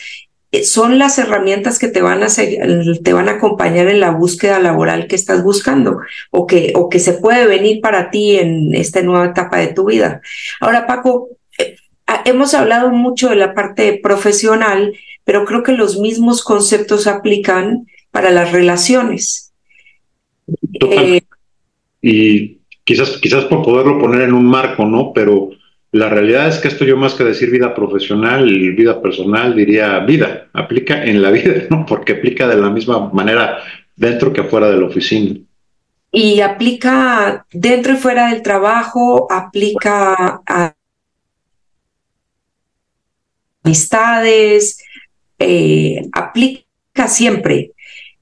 eh, 0.51 0.63
son 0.63 0.97
las 0.97 1.17
herramientas 1.19 1.77
que 1.77 1.89
te 1.89 2.01
van 2.01 2.23
a 2.23 2.27
te 2.27 3.13
van 3.13 3.27
a 3.27 3.33
acompañar 3.33 3.87
en 3.89 3.99
la 3.99 4.11
búsqueda 4.11 4.59
laboral 4.59 5.07
que 5.07 5.15
estás 5.15 5.43
buscando 5.43 5.99
o 6.31 6.47
que, 6.47 6.71
o 6.75 6.89
que 6.89 6.99
se 6.99 7.13
puede 7.13 7.47
venir 7.47 7.81
para 7.81 8.09
ti 8.11 8.37
en 8.37 8.73
esta 8.73 9.01
nueva 9.01 9.25
etapa 9.25 9.57
de 9.57 9.67
tu 9.67 9.85
vida. 9.85 10.21
Ahora, 10.61 10.87
Paco, 10.87 11.29
eh, 11.57 11.75
hemos 12.25 12.53
hablado 12.53 12.89
mucho 12.91 13.29
de 13.29 13.35
la 13.35 13.53
parte 13.53 13.99
profesional, 14.01 14.93
pero 15.27 15.43
creo 15.43 15.61
que 15.61 15.73
los 15.73 15.99
mismos 15.99 16.41
conceptos 16.41 17.05
aplican 17.05 17.85
para 18.11 18.31
las 18.31 18.53
relaciones. 18.53 19.51
Eh, 20.79 21.21
y 22.01 22.59
quizás, 22.85 23.17
quizás 23.17 23.43
por 23.43 23.61
poderlo 23.61 23.99
poner 23.99 24.21
en 24.21 24.33
un 24.33 24.45
marco, 24.45 24.85
¿no? 24.85 25.11
Pero 25.13 25.49
la 25.91 26.07
realidad 26.07 26.47
es 26.47 26.59
que 26.59 26.69
esto 26.69 26.85
yo 26.85 26.95
más 26.95 27.13
que 27.13 27.25
decir 27.25 27.51
vida 27.51 27.75
profesional 27.75 28.49
y 28.49 28.69
vida 28.69 29.01
personal 29.01 29.53
diría 29.53 29.99
vida, 29.99 30.47
aplica 30.53 31.03
en 31.03 31.21
la 31.21 31.29
vida, 31.37 31.63
¿no? 31.69 31.85
Porque 31.85 32.13
aplica 32.13 32.47
de 32.47 32.55
la 32.55 32.69
misma 32.69 33.09
manera 33.09 33.57
dentro 33.97 34.31
que 34.31 34.45
fuera 34.45 34.69
de 34.69 34.77
la 34.77 34.85
oficina. 34.85 35.37
Y 36.09 36.39
aplica 36.39 37.45
dentro 37.51 37.95
y 37.95 37.97
fuera 37.97 38.31
del 38.31 38.41
trabajo, 38.41 39.27
aplica 39.29 40.41
a 40.47 40.73
amistades, 43.61 44.77
eh, 45.39 46.07
aplica 46.11 47.07
siempre. 47.07 47.71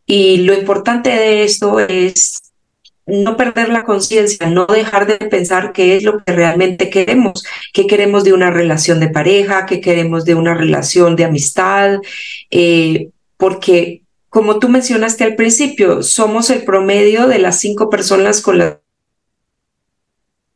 Y 0.05 0.37
lo 0.37 0.53
importante 0.53 1.09
de 1.09 1.43
esto 1.43 1.79
es 1.79 2.41
no 3.07 3.37
perder 3.37 3.69
la 3.69 3.83
conciencia, 3.83 4.49
no 4.49 4.65
dejar 4.65 5.05
de 5.05 5.17
pensar 5.27 5.73
qué 5.73 5.95
es 5.95 6.03
lo 6.03 6.23
que 6.23 6.33
realmente 6.33 6.89
queremos, 6.89 7.43
qué 7.73 7.85
queremos 7.87 8.23
de 8.23 8.33
una 8.33 8.49
relación 8.49 8.99
de 8.99 9.09
pareja, 9.09 9.65
qué 9.65 9.79
queremos 9.79 10.25
de 10.25 10.35
una 10.35 10.53
relación 10.53 11.15
de 11.15 11.25
amistad, 11.25 11.99
eh, 12.49 13.09
porque 13.37 14.01
como 14.29 14.59
tú 14.59 14.69
mencionaste 14.69 15.23
al 15.23 15.35
principio, 15.35 16.03
somos 16.03 16.49
el 16.49 16.63
promedio 16.63 17.27
de 17.27 17.39
las 17.39 17.59
cinco 17.59 17.89
personas 17.89 18.41
con 18.41 18.57
las... 18.57 18.77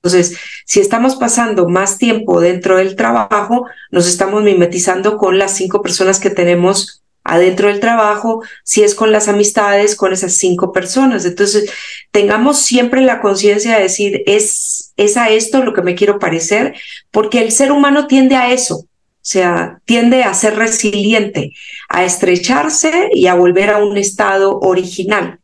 Entonces, 0.02 0.38
si 0.66 0.80
estamos 0.80 1.16
pasando 1.18 1.68
más 1.68 1.98
tiempo 1.98 2.40
dentro 2.40 2.78
del 2.78 2.96
trabajo, 2.96 3.66
nos 3.92 4.08
estamos 4.08 4.44
mimetizando 4.44 5.18
con 5.18 5.38
las 5.38 5.56
cinco 5.56 5.82
personas 5.82 6.20
que 6.20 6.30
tenemos 6.30 7.04
adentro 7.24 7.68
del 7.68 7.80
trabajo, 7.80 8.42
si 8.64 8.82
es 8.84 8.96
con 8.96 9.12
las 9.12 9.28
amistades, 9.28 9.96
con 9.96 10.14
esas 10.14 10.36
cinco 10.36 10.72
personas. 10.72 11.26
Entonces, 11.26 11.70
tengamos 12.12 12.60
siempre 12.60 13.02
la 13.02 13.22
conciencia 13.22 13.76
de 13.76 13.84
decir, 13.84 14.24
es, 14.26 14.94
es 14.96 15.18
a 15.18 15.30
esto 15.30 15.64
lo 15.64 15.74
que 15.74 15.82
me 15.82 15.96
quiero 15.96 16.18
parecer, 16.18 16.76
porque 17.12 17.42
el 17.42 17.52
ser 17.52 17.72
humano 17.72 18.08
tiende 18.08 18.36
a 18.36 18.52
eso, 18.52 18.78
o 18.78 18.88
sea, 19.22 19.82
tiende 19.86 20.24
a 20.24 20.34
ser 20.34 20.56
resiliente, 20.56 21.52
a 21.90 22.06
estrecharse 22.06 23.10
y 23.14 23.28
a 23.28 23.36
volver 23.36 23.70
a 23.70 23.78
un 23.78 23.98
estado 23.98 24.58
original. 24.60 25.39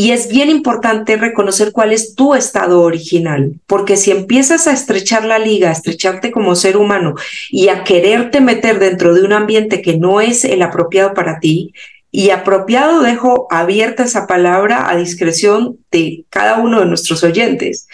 Y 0.00 0.12
es 0.12 0.28
bien 0.28 0.48
importante 0.48 1.18
reconocer 1.18 1.72
cuál 1.72 1.92
es 1.92 2.14
tu 2.14 2.34
estado 2.34 2.80
original, 2.80 3.60
porque 3.66 3.98
si 3.98 4.10
empiezas 4.10 4.66
a 4.66 4.72
estrechar 4.72 5.26
la 5.26 5.38
liga, 5.38 5.68
a 5.68 5.72
estrecharte 5.72 6.30
como 6.30 6.56
ser 6.56 6.78
humano 6.78 7.16
y 7.50 7.68
a 7.68 7.84
quererte 7.84 8.40
meter 8.40 8.78
dentro 8.78 9.12
de 9.12 9.24
un 9.24 9.34
ambiente 9.34 9.82
que 9.82 9.98
no 9.98 10.22
es 10.22 10.46
el 10.46 10.62
apropiado 10.62 11.12
para 11.12 11.38
ti, 11.38 11.74
y 12.10 12.30
apropiado 12.30 13.02
dejo 13.02 13.46
abierta 13.50 14.04
esa 14.04 14.26
palabra 14.26 14.88
a 14.88 14.96
discreción 14.96 15.76
de 15.90 16.24
cada 16.30 16.60
uno 16.60 16.80
de 16.80 16.86
nuestros 16.86 17.22
oyentes. 17.22 17.86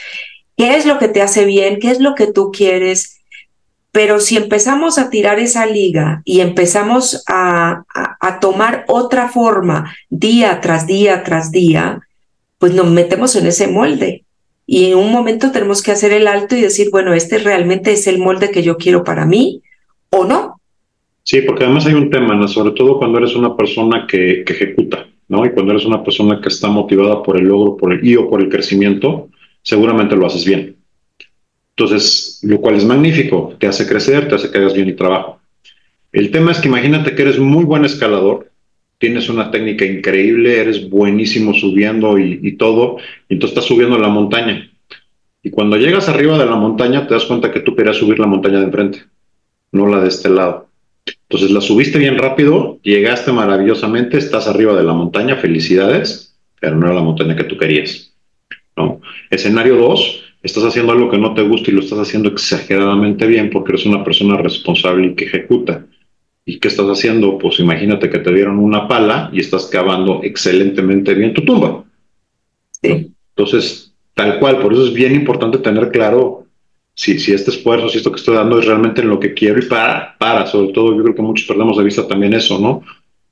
¿Qué 0.57 0.77
es 0.77 0.87
lo 0.87 1.01
que 1.01 1.09
te 1.09 1.23
hace 1.23 1.45
bien? 1.45 1.81
¿Qué 1.81 1.91
es 1.91 1.99
lo 1.99 2.15
que 2.15 2.29
tú 2.29 2.53
quieres? 2.53 3.16
Pero 3.97 4.21
si 4.21 4.37
empezamos 4.37 4.99
a 4.99 5.09
tirar 5.09 5.39
esa 5.39 5.65
liga 5.65 6.21
y 6.27 6.41
empezamos 6.41 7.25
a, 7.27 7.83
tomar 8.43 8.85
otra 8.89 9.31
forma 9.31 9.91
día 10.11 10.61
tras 10.61 10.87
día 10.87 11.25
tras 11.25 11.51
día, 11.51 12.01
pues 12.59 12.75
nos 12.75 12.91
metemos 12.91 13.35
en 13.37 13.47
ese 13.47 13.69
molde. 13.69 14.25
Y 14.67 14.91
en 14.91 14.99
un 14.99 15.11
momento 15.11 15.51
tenemos 15.51 15.83
que 15.83 15.93
hacer 15.93 16.13
el 16.13 16.27
alto 16.27 16.55
y 16.55 16.61
decir, 16.61 16.91
bueno, 16.91 17.15
este 17.15 17.39
realmente 17.39 17.93
es 17.93 18.07
el 18.07 18.19
molde 18.19 18.51
que 18.51 18.63
yo 18.63 18.77
quiero 18.77 19.03
para 19.03 19.25
mí 19.25 19.63
o 20.11 20.27
no. 20.27 20.61
Sí, 21.23 21.41
porque 21.41 21.65
además 21.65 21.87
hay 21.87 21.95
un 21.95 22.11
tema, 22.11 22.47
sobre 22.49 22.73
todo 22.73 22.99
cuando 22.99 23.17
eres 23.17 23.35
una 23.35 23.57
persona 23.57 24.07
que, 24.07 24.43
ejecuta, 24.43 25.07
¿no? 25.29 25.47
Y 25.47 25.53
cuando 25.53 25.73
eres 25.73 25.87
una 25.87 26.05
persona 26.05 26.39
que 26.43 26.51
está 26.51 26.69
motivada 26.69 27.23
por 27.23 27.39
el 27.39 27.47
logro 27.47 27.79
por 27.79 27.95
el, 27.95 28.07
y 28.07 28.15
o 28.17 28.29
por 28.29 28.43
el 28.43 28.51
crecimiento, 28.51 29.31
seguramente 29.63 30.17
lo 30.17 30.27
haces 30.27 30.45
bien. 30.45 30.77
Entonces, 31.77 32.41
lo 32.43 32.61
cual 32.61 32.77
es 32.77 32.85
magnífico, 32.85 33.55
te 33.59 33.67
hace 33.67 33.87
crecer, 33.87 34.29
te 34.29 34.37
hace 34.37 34.51
que 34.51 34.59
hagas 34.59 34.75
bien 34.75 34.89
el 34.89 34.97
trabajo. 34.97 35.41
El 36.13 36.31
tema 36.31 36.53
es 36.53 36.59
que 36.59 36.69
imagínate 36.69 37.15
que 37.15 37.23
eres 37.23 37.39
muy 37.39 37.65
buen 37.65 37.85
escalador 37.85 38.51
tienes 38.99 39.29
una 39.29 39.51
técnica 39.51 39.85
increíble, 39.85 40.61
eres 40.61 40.89
buenísimo 40.89 41.53
subiendo 41.55 42.19
y, 42.19 42.57
todo, 42.57 42.97
y 43.29 43.35
entonces 43.35 43.57
estás 43.57 43.69
subiendo 43.69 43.99
la 43.99 44.09
montaña. 44.09 44.71
Y 45.43 45.51
cuando 45.51 45.77
llegas 45.77 46.09
arriba 46.09 46.39
de 46.39 46.47
la 46.47 46.57
montaña, 46.57 47.07
te 47.07 47.15
das 47.15 47.25
cuenta 47.25 47.53
que 47.53 47.61
tú 47.61 47.77
querías 47.77 47.97
subir 47.97 48.19
la 48.19 48.27
montaña 48.27 48.59
de 48.59 48.65
enfrente, 48.65 49.05
no 49.73 49.87
la 49.87 50.01
de 50.01 50.09
este 50.09 50.29
lado. 50.29 50.69
Entonces 51.29 51.51
la 51.51 51.61
subiste 51.61 51.99
bien 51.99 52.19
rápido, 52.19 52.81
llegaste 52.83 53.33
maravillosamente, 53.33 54.19
estás 54.19 54.49
arriba 54.49 54.75
de 54.75 54.83
la 54.83 54.93
montaña, 54.93 55.37
felicidades, 55.37 56.37
pero 56.61 56.77
no 56.77 56.87
era 56.87 56.95
la 56.95 57.03
montaña 57.03 57.37
que 57.37 57.45
tú 57.45 57.57
querías. 57.57 58.13
Escenario 59.31 59.77
2, 59.77 60.26
estás 60.47 60.65
haciendo 60.65 60.93
algo 60.93 61.11
que 61.11 61.19
no 61.19 61.35
te 61.35 61.43
gusta 61.43 61.71
y 61.71 61.75
lo 61.75 61.81
estás 61.81 61.99
haciendo 61.99 62.29
exageradamente 62.29 63.27
bien 63.27 63.51
porque 63.51 63.73
eres 63.73 63.87
una 63.87 64.05
persona 64.05 64.37
responsable 64.37 65.09
y 65.09 65.15
que 65.15 65.25
ejecuta. 65.25 65.87
¿Y 66.45 66.59
qué 66.59 66.69
estás 66.69 66.87
haciendo? 66.87 67.39
Pues 67.39 67.59
imagínate 67.59 68.09
que 68.09 68.21
te 68.21 68.33
dieron 68.33 68.59
una 68.59 68.87
pala 68.87 69.31
y 69.33 69.41
estás 69.41 69.67
cavando 69.67 70.21
excelentemente 70.23 71.15
bien 71.15 71.35
tu 71.35 71.45
tumba. 71.45 71.85
Sí. 72.83 73.13
Entonces, 73.37 73.93
tal 74.15 74.39
cual, 74.39 74.61
por 74.61 74.73
eso 74.73 74.87
es 74.87 74.93
bien 74.93 75.15
importante 75.15 75.59
tener 75.59 75.91
claro 75.91 76.47
si, 76.95 77.19
si 77.19 77.33
este 77.33 77.51
esfuerzo, 77.51 77.89
si 77.89 77.99
esto 77.99 78.11
que 78.11 78.19
estoy 78.19 78.37
dando 78.37 78.59
es 78.59 78.65
realmente 78.65 79.03
en 79.03 79.09
lo 79.09 79.21
que 79.21 79.35
quiero 79.35 79.59
y 79.59 79.67
para, 79.67 80.17
para, 80.19 80.47
sobre 80.47 80.73
todo 80.73 80.97
yo 80.97 81.03
creo 81.03 81.15
que 81.15 81.23
muchos 81.23 81.47
perdemos 81.47 81.77
de 81.77 81.85
vista 81.85 82.07
también 82.07 82.33
eso, 82.33 82.59
¿no? 82.59 82.83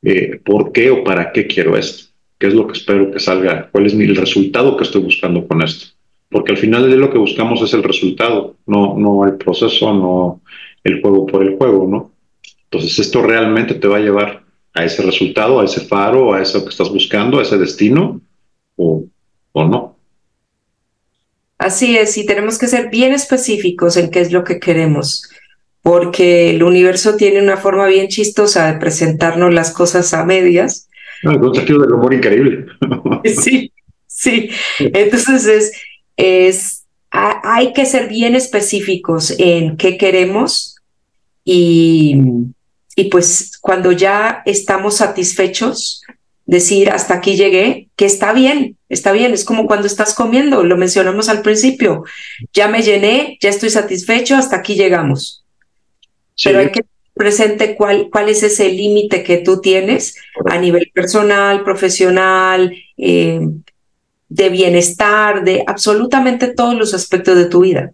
Eh, 0.02 0.40
¿Por 0.44 0.70
qué 0.72 0.90
o 0.90 1.02
para 1.02 1.32
qué 1.32 1.46
quiero 1.46 1.76
esto? 1.76 2.12
¿Qué 2.38 2.48
es 2.48 2.54
lo 2.54 2.66
que 2.66 2.74
espero 2.74 3.10
que 3.10 3.20
salga? 3.20 3.70
¿Cuál 3.72 3.86
es 3.86 3.94
mi, 3.94 4.04
el 4.04 4.16
resultado 4.16 4.76
que 4.76 4.84
estoy 4.84 5.00
buscando 5.00 5.46
con 5.46 5.62
esto? 5.62 5.93
Porque 6.34 6.50
al 6.50 6.58
final 6.58 6.90
de 6.90 6.96
lo 6.96 7.12
que 7.12 7.18
buscamos 7.18 7.62
es 7.62 7.72
el 7.74 7.84
resultado, 7.84 8.56
no, 8.66 8.98
no 8.98 9.24
el 9.24 9.36
proceso, 9.36 9.94
no 9.94 10.42
el 10.82 11.00
juego 11.00 11.26
por 11.26 11.44
el 11.44 11.56
juego, 11.56 11.86
¿no? 11.86 12.10
Entonces, 12.64 12.98
esto 12.98 13.22
realmente 13.22 13.74
te 13.74 13.86
va 13.86 13.98
a 13.98 14.00
llevar 14.00 14.42
a 14.72 14.84
ese 14.84 15.02
resultado, 15.02 15.60
a 15.60 15.64
ese 15.64 15.82
faro, 15.82 16.34
a 16.34 16.42
eso 16.42 16.64
que 16.64 16.70
estás 16.70 16.90
buscando, 16.90 17.38
a 17.38 17.42
ese 17.42 17.56
destino, 17.56 18.20
o, 18.74 19.04
o 19.52 19.64
no. 19.64 19.96
Así 21.56 21.96
es, 21.96 22.18
y 22.18 22.26
tenemos 22.26 22.58
que 22.58 22.66
ser 22.66 22.90
bien 22.90 23.12
específicos 23.12 23.96
en 23.96 24.10
qué 24.10 24.18
es 24.18 24.32
lo 24.32 24.42
que 24.42 24.58
queremos, 24.58 25.30
porque 25.82 26.50
el 26.50 26.64
universo 26.64 27.14
tiene 27.14 27.40
una 27.40 27.58
forma 27.58 27.86
bien 27.86 28.08
chistosa 28.08 28.72
de 28.72 28.80
presentarnos 28.80 29.54
las 29.54 29.70
cosas 29.70 30.12
a 30.12 30.24
medias. 30.24 30.88
Ah, 31.24 31.36
un 31.36 31.54
sentido 31.54 31.78
del 31.82 31.92
humor 31.92 32.12
increíble. 32.12 32.66
sí, 33.24 33.72
sí. 34.08 34.50
Entonces 34.80 35.46
es, 35.46 35.72
es, 36.16 36.84
hay 37.10 37.72
que 37.72 37.86
ser 37.86 38.08
bien 38.08 38.34
específicos 38.34 39.34
en 39.38 39.76
qué 39.76 39.96
queremos 39.96 40.76
y, 41.44 42.16
y 42.96 43.04
pues 43.04 43.56
cuando 43.60 43.92
ya 43.92 44.42
estamos 44.46 44.96
satisfechos, 44.96 46.02
decir 46.46 46.90
hasta 46.90 47.14
aquí 47.14 47.36
llegué, 47.36 47.88
que 47.96 48.04
está 48.04 48.32
bien, 48.32 48.76
está 48.88 49.12
bien, 49.12 49.32
es 49.32 49.44
como 49.44 49.66
cuando 49.66 49.86
estás 49.86 50.14
comiendo, 50.14 50.62
lo 50.62 50.76
mencionamos 50.76 51.28
al 51.28 51.42
principio, 51.42 52.04
ya 52.52 52.68
me 52.68 52.82
llené, 52.82 53.38
ya 53.40 53.48
estoy 53.48 53.70
satisfecho, 53.70 54.36
hasta 54.36 54.56
aquí 54.56 54.74
llegamos. 54.74 55.44
Pero 56.42 56.58
hay 56.58 56.70
que 56.70 56.84
presente 57.14 57.76
cuál, 57.76 58.08
cuál 58.10 58.28
es 58.28 58.42
ese 58.42 58.68
límite 58.70 59.22
que 59.22 59.38
tú 59.38 59.60
tienes 59.60 60.16
a 60.46 60.58
nivel 60.58 60.90
personal, 60.92 61.62
profesional, 61.62 62.74
eh, 62.96 63.40
de 64.34 64.48
bienestar, 64.48 65.44
de 65.44 65.62
absolutamente 65.66 66.48
todos 66.48 66.74
los 66.74 66.92
aspectos 66.94 67.36
de 67.36 67.46
tu 67.46 67.60
vida. 67.62 67.92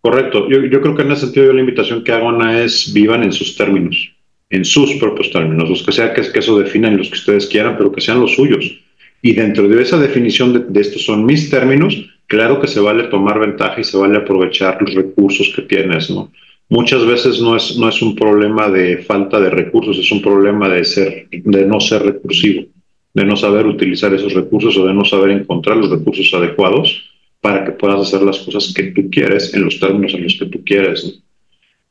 Correcto. 0.00 0.48
Yo, 0.48 0.64
yo 0.64 0.80
creo 0.80 0.94
que 0.94 1.02
en 1.02 1.12
ese 1.12 1.22
sentido 1.22 1.52
la 1.52 1.60
invitación 1.60 2.04
que 2.04 2.12
hago, 2.12 2.28
Ana, 2.28 2.60
es 2.60 2.92
vivan 2.92 3.22
en 3.22 3.32
sus 3.32 3.56
términos 3.56 4.14
en 4.54 4.64
sus 4.64 4.94
propios 4.94 5.30
términos, 5.30 5.68
los 5.68 5.82
que 5.82 5.90
sea 5.90 6.14
que, 6.14 6.22
que 6.30 6.38
eso 6.38 6.58
definan 6.58 6.96
los 6.96 7.08
que 7.08 7.16
ustedes 7.16 7.46
quieran, 7.46 7.76
pero 7.76 7.90
que 7.90 8.00
sean 8.00 8.20
los 8.20 8.34
suyos. 8.34 8.78
Y 9.20 9.32
dentro 9.32 9.66
de 9.66 9.82
esa 9.82 9.98
definición 9.98 10.72
de, 10.72 10.80
estos 10.80 11.04
son 11.04 11.24
mis 11.24 11.50
términos, 11.50 11.96
claro 12.26 12.60
que 12.60 12.68
se 12.68 12.80
vale 12.80 13.04
tomar 13.04 13.40
ventaja 13.40 13.80
y 13.80 13.84
se 13.84 13.96
vale 13.96 14.18
aprovechar 14.18 14.78
los 14.80 14.94
recursos 14.94 15.52
que 15.54 15.62
tienes, 15.62 16.10
¿no? 16.10 16.30
Muchas 16.68 17.04
veces 17.04 17.40
no 17.40 17.56
es, 17.56 17.76
no 17.76 17.88
es 17.88 18.00
un 18.00 18.14
problema 18.14 18.70
de 18.70 18.98
falta 18.98 19.40
de 19.40 19.50
recursos, 19.50 19.98
es 19.98 20.10
un 20.12 20.22
problema 20.22 20.68
de, 20.68 20.84
ser, 20.84 21.28
de 21.30 21.66
no 21.66 21.80
ser 21.80 22.02
recursivo, 22.02 22.66
de 23.14 23.24
no 23.24 23.36
saber 23.36 23.66
utilizar 23.66 24.12
esos 24.12 24.34
recursos 24.34 24.76
o 24.76 24.86
de 24.86 24.92
no 24.92 25.04
saber 25.04 25.30
encontrar 25.30 25.76
los 25.76 25.90
recursos 25.90 26.32
adecuados 26.34 27.10
para 27.40 27.64
que 27.64 27.72
puedas 27.72 28.00
hacer 28.00 28.22
las 28.22 28.38
cosas 28.40 28.72
que 28.74 28.84
tú 28.90 29.08
quieres 29.10 29.54
en 29.54 29.64
los 29.64 29.78
términos 29.78 30.14
en 30.14 30.24
los 30.24 30.36
que 30.38 30.46
tú 30.46 30.62
quieres. 30.64 31.22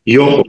Y 0.04 0.18
ojo, 0.18 0.44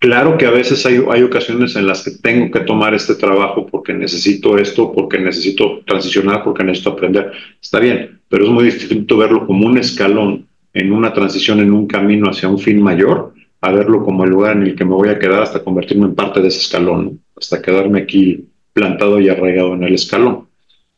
Claro 0.00 0.38
que 0.38 0.46
a 0.46 0.52
veces 0.52 0.86
hay, 0.86 1.02
hay, 1.10 1.22
ocasiones 1.24 1.74
en 1.74 1.88
las 1.88 2.04
que 2.04 2.12
tengo 2.12 2.52
que 2.52 2.60
tomar 2.60 2.94
este 2.94 3.16
trabajo 3.16 3.66
porque 3.66 3.92
necesito 3.92 4.56
esto, 4.56 4.92
porque 4.92 5.18
necesito 5.18 5.80
transicionar, 5.84 6.44
porque 6.44 6.62
necesito 6.62 6.90
aprender. 6.90 7.32
Está 7.60 7.80
bien, 7.80 8.20
pero 8.28 8.44
es 8.44 8.50
muy 8.50 8.64
distinto 8.64 9.16
verlo 9.16 9.44
como 9.44 9.66
un 9.66 9.76
escalón 9.76 10.46
en 10.72 10.92
una 10.92 11.12
transición, 11.12 11.58
en 11.58 11.72
un 11.72 11.88
camino 11.88 12.30
hacia 12.30 12.48
un 12.48 12.60
fin 12.60 12.80
mayor, 12.80 13.34
a 13.60 13.72
verlo 13.72 14.04
como 14.04 14.22
el 14.22 14.30
lugar 14.30 14.56
en 14.56 14.62
el 14.64 14.76
que 14.76 14.84
me 14.84 14.94
voy 14.94 15.08
a 15.08 15.18
quedar 15.18 15.42
hasta 15.42 15.64
convertirme 15.64 16.06
en 16.06 16.14
parte 16.14 16.40
de 16.40 16.46
ese 16.46 16.60
escalón, 16.60 17.20
hasta 17.36 17.60
quedarme 17.60 18.02
aquí 18.02 18.44
plantado 18.78 19.18
y 19.20 19.28
arraigado 19.28 19.74
en 19.74 19.82
el 19.82 19.94
escalón. 19.94 20.46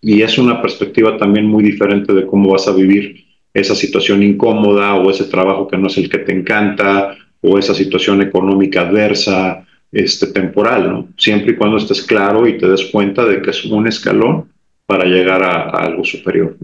Y 0.03 0.23
es 0.23 0.37
una 0.37 0.61
perspectiva 0.61 1.17
también 1.17 1.47
muy 1.47 1.65
diferente 1.65 2.13
de 2.13 2.27
cómo 2.27 2.51
vas 2.51 2.69
a 2.69 2.73
vivir 2.73 3.25
esa 3.55 3.75
situación 3.75 4.23
incómoda 4.23 4.95
o 4.97 5.11
ese 5.11 5.25
trabajo 5.25 5.67
que 5.67 5.79
no 5.79 5.87
es 5.87 5.97
el 5.97 6.09
que 6.11 6.19
te 6.19 6.33
encanta 6.33 7.17
o 7.41 7.59
esa 7.59 7.75
situación 7.75 8.21
económica 8.21 8.83
adversa, 8.83 9.67
este, 9.91 10.29
temporal, 10.29 10.91
¿no? 10.91 11.09
Siempre 11.17 11.53
y 11.53 11.57
cuando 11.57 11.79
estés 11.79 12.03
claro 12.03 12.47
y 12.47 12.59
te 12.59 12.69
des 12.69 12.85
cuenta 12.93 13.25
de 13.25 13.41
que 13.43 13.51
es 13.51 13.65
un 13.65 13.87
escalón 13.89 14.53
para 14.87 15.05
llegar 15.05 15.43
a, 15.43 15.71
algo 15.71 16.05
superior. 16.05 16.57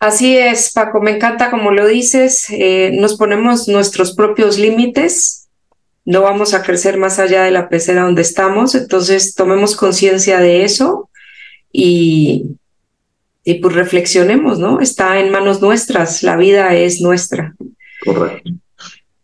Así 0.00 0.36
es, 0.36 0.72
Paco, 0.74 1.00
me 1.00 1.12
encanta 1.12 1.50
como 1.50 1.70
lo 1.70 1.86
dices, 1.86 2.48
eh, 2.50 2.92
nos 2.98 3.16
ponemos 3.16 3.68
nuestros 3.68 4.14
propios 4.14 4.58
límites, 4.58 5.47
no 6.08 6.22
vamos 6.22 6.54
a 6.54 6.62
crecer 6.62 6.96
más 6.96 7.18
allá 7.18 7.42
de 7.42 7.50
la 7.50 7.68
pecera 7.68 8.04
donde 8.04 8.22
estamos, 8.22 8.74
entonces 8.74 9.34
tomemos 9.34 9.76
conciencia 9.76 10.40
de 10.40 10.64
eso 10.64 11.10
y, 11.70 12.56
y 13.44 13.56
pues 13.56 13.74
reflexionemos, 13.74 14.58
¿no? 14.58 14.80
Está 14.80 15.20
en 15.20 15.30
manos 15.30 15.60
nuestras, 15.60 16.22
la 16.22 16.38
vida 16.38 16.74
es 16.74 17.02
nuestra. 17.02 17.54
Correcto. 18.02 18.52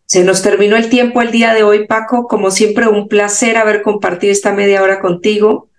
Se 0.05 0.25
nos 0.25 0.43
terminó 0.43 0.77
el 0.77 0.91
tiempo 0.91 1.23
el 1.23 1.31
día 1.31 1.55
de 1.55 1.63
hoy, 1.63 1.87
Paco. 1.87 2.29
Como 2.29 2.51
siempre, 2.51 2.87
un 2.87 3.09
placer 3.09 3.57
haber 3.57 3.81
compartido 3.81 4.31
esta 4.31 4.53
media 4.53 4.83
hora 4.83 5.01
contigo. 5.01 5.71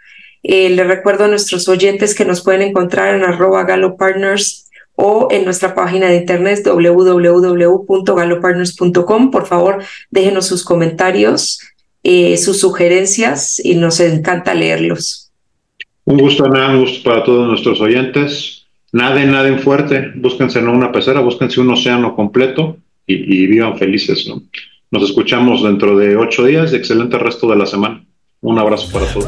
Eh, 0.41 0.71
le 0.71 0.85
recuerdo 0.85 1.25
a 1.25 1.27
nuestros 1.27 1.69
oyentes 1.69 2.15
que 2.15 2.25
nos 2.25 2.43
pueden 2.43 2.63
encontrar 2.63 3.13
en 3.13 3.23
arroba 3.23 3.63
galopartners 3.63 4.64
o 4.95 5.27
en 5.31 5.45
nuestra 5.45 5.75
página 5.75 6.07
de 6.07 6.17
internet 6.17 6.65
www.galopartners.com. 6.65 9.31
Por 9.31 9.45
favor, 9.45 9.83
déjenos 10.09 10.47
sus 10.47 10.63
comentarios, 10.63 11.59
eh, 12.03 12.37
sus 12.37 12.59
sugerencias 12.59 13.59
y 13.63 13.75
nos 13.75 13.99
encanta 13.99 14.53
leerlos. 14.53 15.25
Un 16.05 16.19
gusto, 16.19 16.45
Ana, 16.45 16.69
un 16.69 16.81
gusto 16.81 17.09
para 17.09 17.23
todos 17.23 17.47
nuestros 17.47 17.81
oyentes. 17.81 18.65
Naden, 18.91 19.31
naden 19.31 19.59
fuerte, 19.59 20.11
búsquense 20.15 20.61
no 20.61 20.71
una 20.71 20.91
pecera, 20.91 21.19
búsquense 21.19 21.59
un 21.59 21.71
océano 21.71 22.15
completo 22.15 22.77
y, 23.05 23.47
vivan 23.47 23.77
felices. 23.77 24.25
¿no? 24.27 24.41
Nos 24.91 25.03
escuchamos 25.03 25.63
dentro 25.63 25.97
de 25.97 26.15
ocho 26.15 26.45
días 26.45 26.71
y 26.71 26.77
excelente 26.77 27.17
resto 27.17 27.49
de 27.49 27.57
la 27.57 27.65
semana. 27.65 28.05
Un 28.41 28.59
abrazo 28.59 28.89
para 28.91 29.11
todos. 29.11 29.27